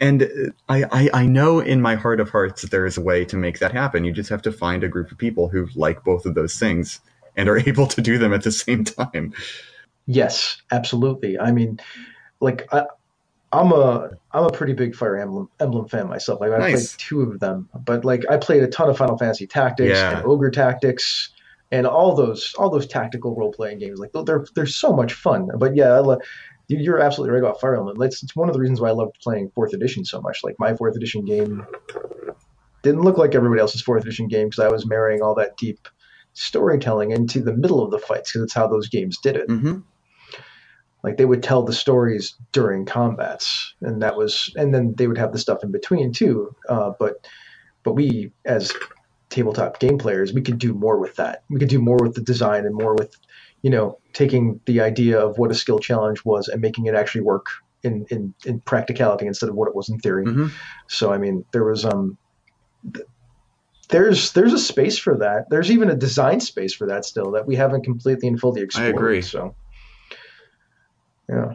[0.00, 3.24] and I, I, I know in my heart of hearts that there is a way
[3.26, 4.04] to make that happen.
[4.04, 7.00] You just have to find a group of people who like both of those things
[7.36, 9.32] and are able to do them at the same time.
[10.06, 11.38] Yes, absolutely.
[11.38, 11.80] I mean,
[12.40, 12.84] like I,
[13.52, 16.40] I'm a I'm a pretty big Fire Emblem Emblem fan myself.
[16.40, 16.72] Like I Nice.
[16.72, 20.18] played two of them, but like I played a ton of Final Fantasy Tactics Yeah.
[20.18, 21.30] and Ogre Tactics
[21.70, 23.98] and all those all those tactical role playing games.
[23.98, 25.48] Like they're they're so much fun.
[25.58, 26.18] But yeah, lo-
[26.68, 28.02] you're absolutely right about Fire Emblem.
[28.02, 30.40] It's, it's one of the reasons why I loved playing Fourth Edition so much.
[30.42, 31.64] Like my Fourth Edition game
[32.82, 35.88] didn't look like everybody else's Fourth Edition game because I was marrying all that deep
[36.34, 39.78] storytelling into the middle of the fights because it's how those games did it hmm
[41.06, 45.16] like they would tell the stories during combats and that was and then they would
[45.16, 47.26] have the stuff in between too uh, but
[47.84, 48.74] but we as
[49.30, 51.44] tabletop game players we could do more with that.
[51.48, 53.16] We could do more with the design and more with
[53.62, 57.22] you know taking the idea of what a skill challenge was and making it actually
[57.22, 57.46] work
[57.82, 60.24] in in, in practicality instead of what it was in theory.
[60.24, 60.48] Hmm
[60.88, 62.16] so i mean there was um
[62.94, 63.06] th-
[63.88, 65.48] there's there's a space for that.
[65.48, 68.88] There's even a design space for that still that we haven't completely and fully explored
[68.88, 69.22] I agree.
[69.22, 69.54] so
[71.28, 71.54] yeah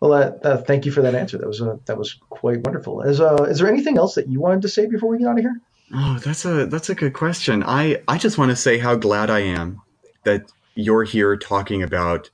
[0.00, 3.02] well that, that thank you for that answer that was uh, that was quite wonderful
[3.02, 5.38] is uh is there anything else that you wanted to say before we get out
[5.38, 5.60] of here
[5.94, 7.62] Oh, that's a that's a good question.
[7.62, 9.82] I I just want to say how glad I am
[10.24, 12.30] that you're here talking about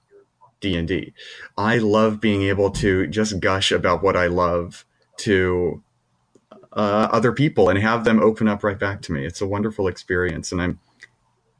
[0.60, 1.12] D&D.
[1.58, 4.86] I love being able to just gush about what I love
[5.18, 5.82] to
[6.72, 9.26] uh, other people and have them open up right back to me.
[9.26, 10.80] It's a wonderful experience and I'm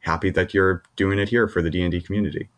[0.01, 2.49] happy that you're doing it here for the D&D community.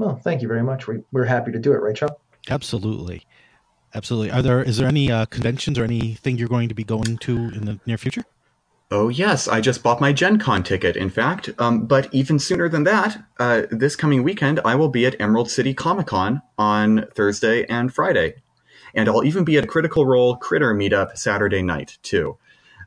[0.00, 2.20] Well thank you very much we, we're happy to do it Rachel.
[2.48, 3.26] Absolutely.
[3.94, 4.30] Absolutely.
[4.30, 7.36] Are there is there any uh, conventions or anything you're going to be going to
[7.36, 8.24] in the near future?
[8.92, 11.50] Oh yes, I just bought my Gen Con ticket, in fact.
[11.58, 15.50] Um, but even sooner than that, uh, this coming weekend, I will be at Emerald
[15.50, 18.34] City Comic Con on Thursday and Friday.
[18.94, 22.36] And I'll even be at a Critical Role Critter Meetup Saturday night, too.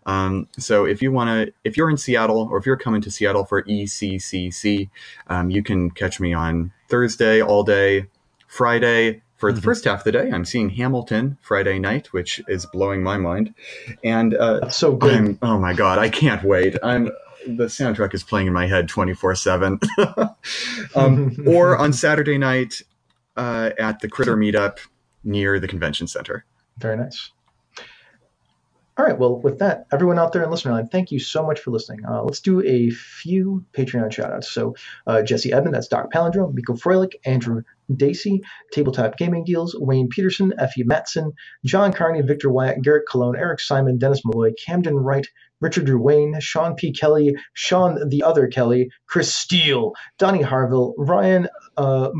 [0.05, 3.11] Um, so if you want to, if you're in Seattle or if you're coming to
[3.11, 4.89] Seattle for ECCC,
[5.27, 8.05] um, you can catch me on Thursday all day,
[8.47, 9.23] Friday.
[9.37, 9.63] For the Mhm.
[9.63, 13.55] first half of the day, I'm seeing Hamilton Friday night, which is blowing my mind.
[14.03, 16.77] And uh, so good I'm, oh my god, I can't wait.
[16.83, 17.05] I'm
[17.47, 19.79] the soundtrack is playing in my head 24 7
[20.95, 22.83] um, or on saturday night
[23.35, 24.77] uh, at the critter meetup
[25.25, 26.45] near the convention center
[26.77, 27.31] Very nice.
[28.95, 29.17] All right.
[29.17, 32.05] Well, with that, everyone out there in listener thank you so much for listening.
[32.05, 34.51] Uh, let's do a few Patreon shout outs.
[34.51, 34.75] So,
[35.07, 40.53] uh, Jesse Edmond, that's Doc Palindrome, Miko Froelich, Andrew Dacey, Tabletop Gaming Deals, Wayne Peterson,
[40.59, 41.31] Effie Matson,
[41.65, 45.25] John Carney, Victor Wyatt, Garrett Cologne, Eric Simon, Dennis Malloy, Camden Wright,
[45.59, 46.91] Richard Drew Wayne, Sean P.
[46.91, 52.11] Kelly, Sean the Other Kelly, Chris Steele, Donnie Harville, Ryan uh,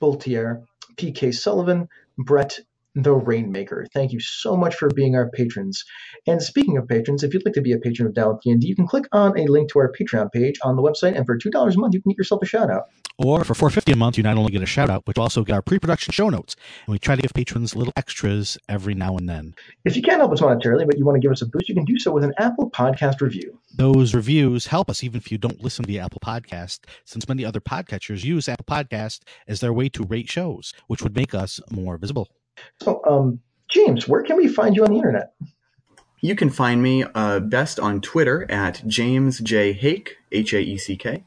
[0.00, 0.62] Bultier,
[0.96, 1.30] P.K.
[1.30, 2.58] Sullivan, Brett
[2.96, 3.86] the Rainmaker.
[3.92, 5.84] Thank you so much for being our patrons.
[6.26, 8.66] And speaking of patrons, if you'd like to be a patron of Down with D&D,
[8.66, 11.38] you can click on a link to our Patreon page on the website, and for
[11.38, 12.86] $2 a month, you can get yourself a shout out.
[13.18, 15.22] Or for four fifty a month, you not only get a shout out, but you
[15.22, 16.54] also get our pre production show notes.
[16.86, 19.54] And we try to give patrons little extras every now and then.
[19.86, 21.74] If you can't help us monetarily, but you want to give us a boost, you
[21.74, 23.58] can do so with an Apple Podcast review.
[23.74, 27.60] Those reviews help us even if you don't listen via Apple Podcast, since many other
[27.60, 31.96] podcatchers use Apple Podcast as their way to rate shows, which would make us more
[31.96, 32.28] visible.
[32.82, 35.32] So, um, James, where can we find you on the internet?
[36.20, 40.78] You can find me uh, best on Twitter at James J Haeck, H A E
[40.78, 41.24] C K.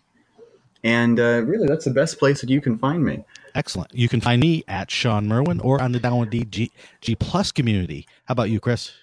[0.84, 3.24] And uh, really, that's the best place that you can find me.
[3.54, 3.94] Excellent.
[3.94, 6.72] You can find me at Sean Merwin or on the Down with D G,
[7.02, 8.08] G Plus community.
[8.26, 8.94] How about you, Chris?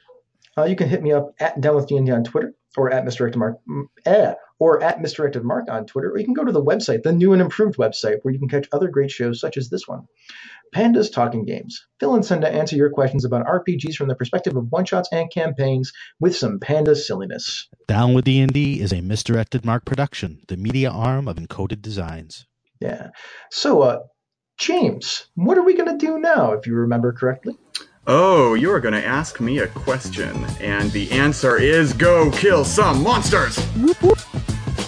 [0.57, 3.39] Uh, you can hit me up at Down with D&D on Twitter or at Misdirected
[3.39, 6.65] Mark, mm, eh, or at Misdirected Mark on Twitter, or you can go to the
[6.65, 9.69] website, the new and improved website, where you can catch other great shows such as
[9.69, 10.07] this one.
[10.75, 11.87] Pandas Talking Games.
[12.01, 15.93] Phil and Senda answer your questions about RPGs from the perspective of one-shots and campaigns
[16.21, 17.69] with some panda silliness.
[17.87, 22.47] Down with D&D is a misdirected mark production, the media arm of Encoded Designs.
[22.81, 23.11] Yeah.
[23.51, 24.01] So, uh,
[24.59, 27.57] James, what are we going to do now, if you remember correctly?
[28.09, 32.65] Oh, you are going to ask me a question, and the answer is go kill
[32.65, 33.59] some monsters!
[33.75, 34.26] Whoop whoop.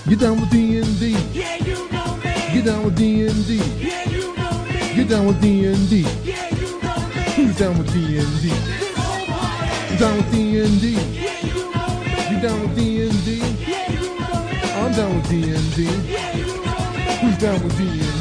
[0.09, 1.11] Get down with D&D.
[1.35, 2.33] Yeah, you know me.
[2.55, 3.57] Get down with D&D.
[3.57, 4.95] Yeah, you know me.
[4.95, 6.07] Get down with D&D.
[6.25, 7.23] Yeah, you know me.
[7.37, 8.49] Who's down with D&D?
[8.97, 9.97] Party.
[9.99, 10.93] Down with D&D.
[10.93, 12.11] Yeah, you know me.
[12.31, 13.37] You down with D&D?
[13.37, 14.57] Yeah, you know me.
[14.81, 15.85] I'm down with D&D.
[15.85, 17.03] Yeah, you know me.
[17.21, 18.18] Who's down with D&D?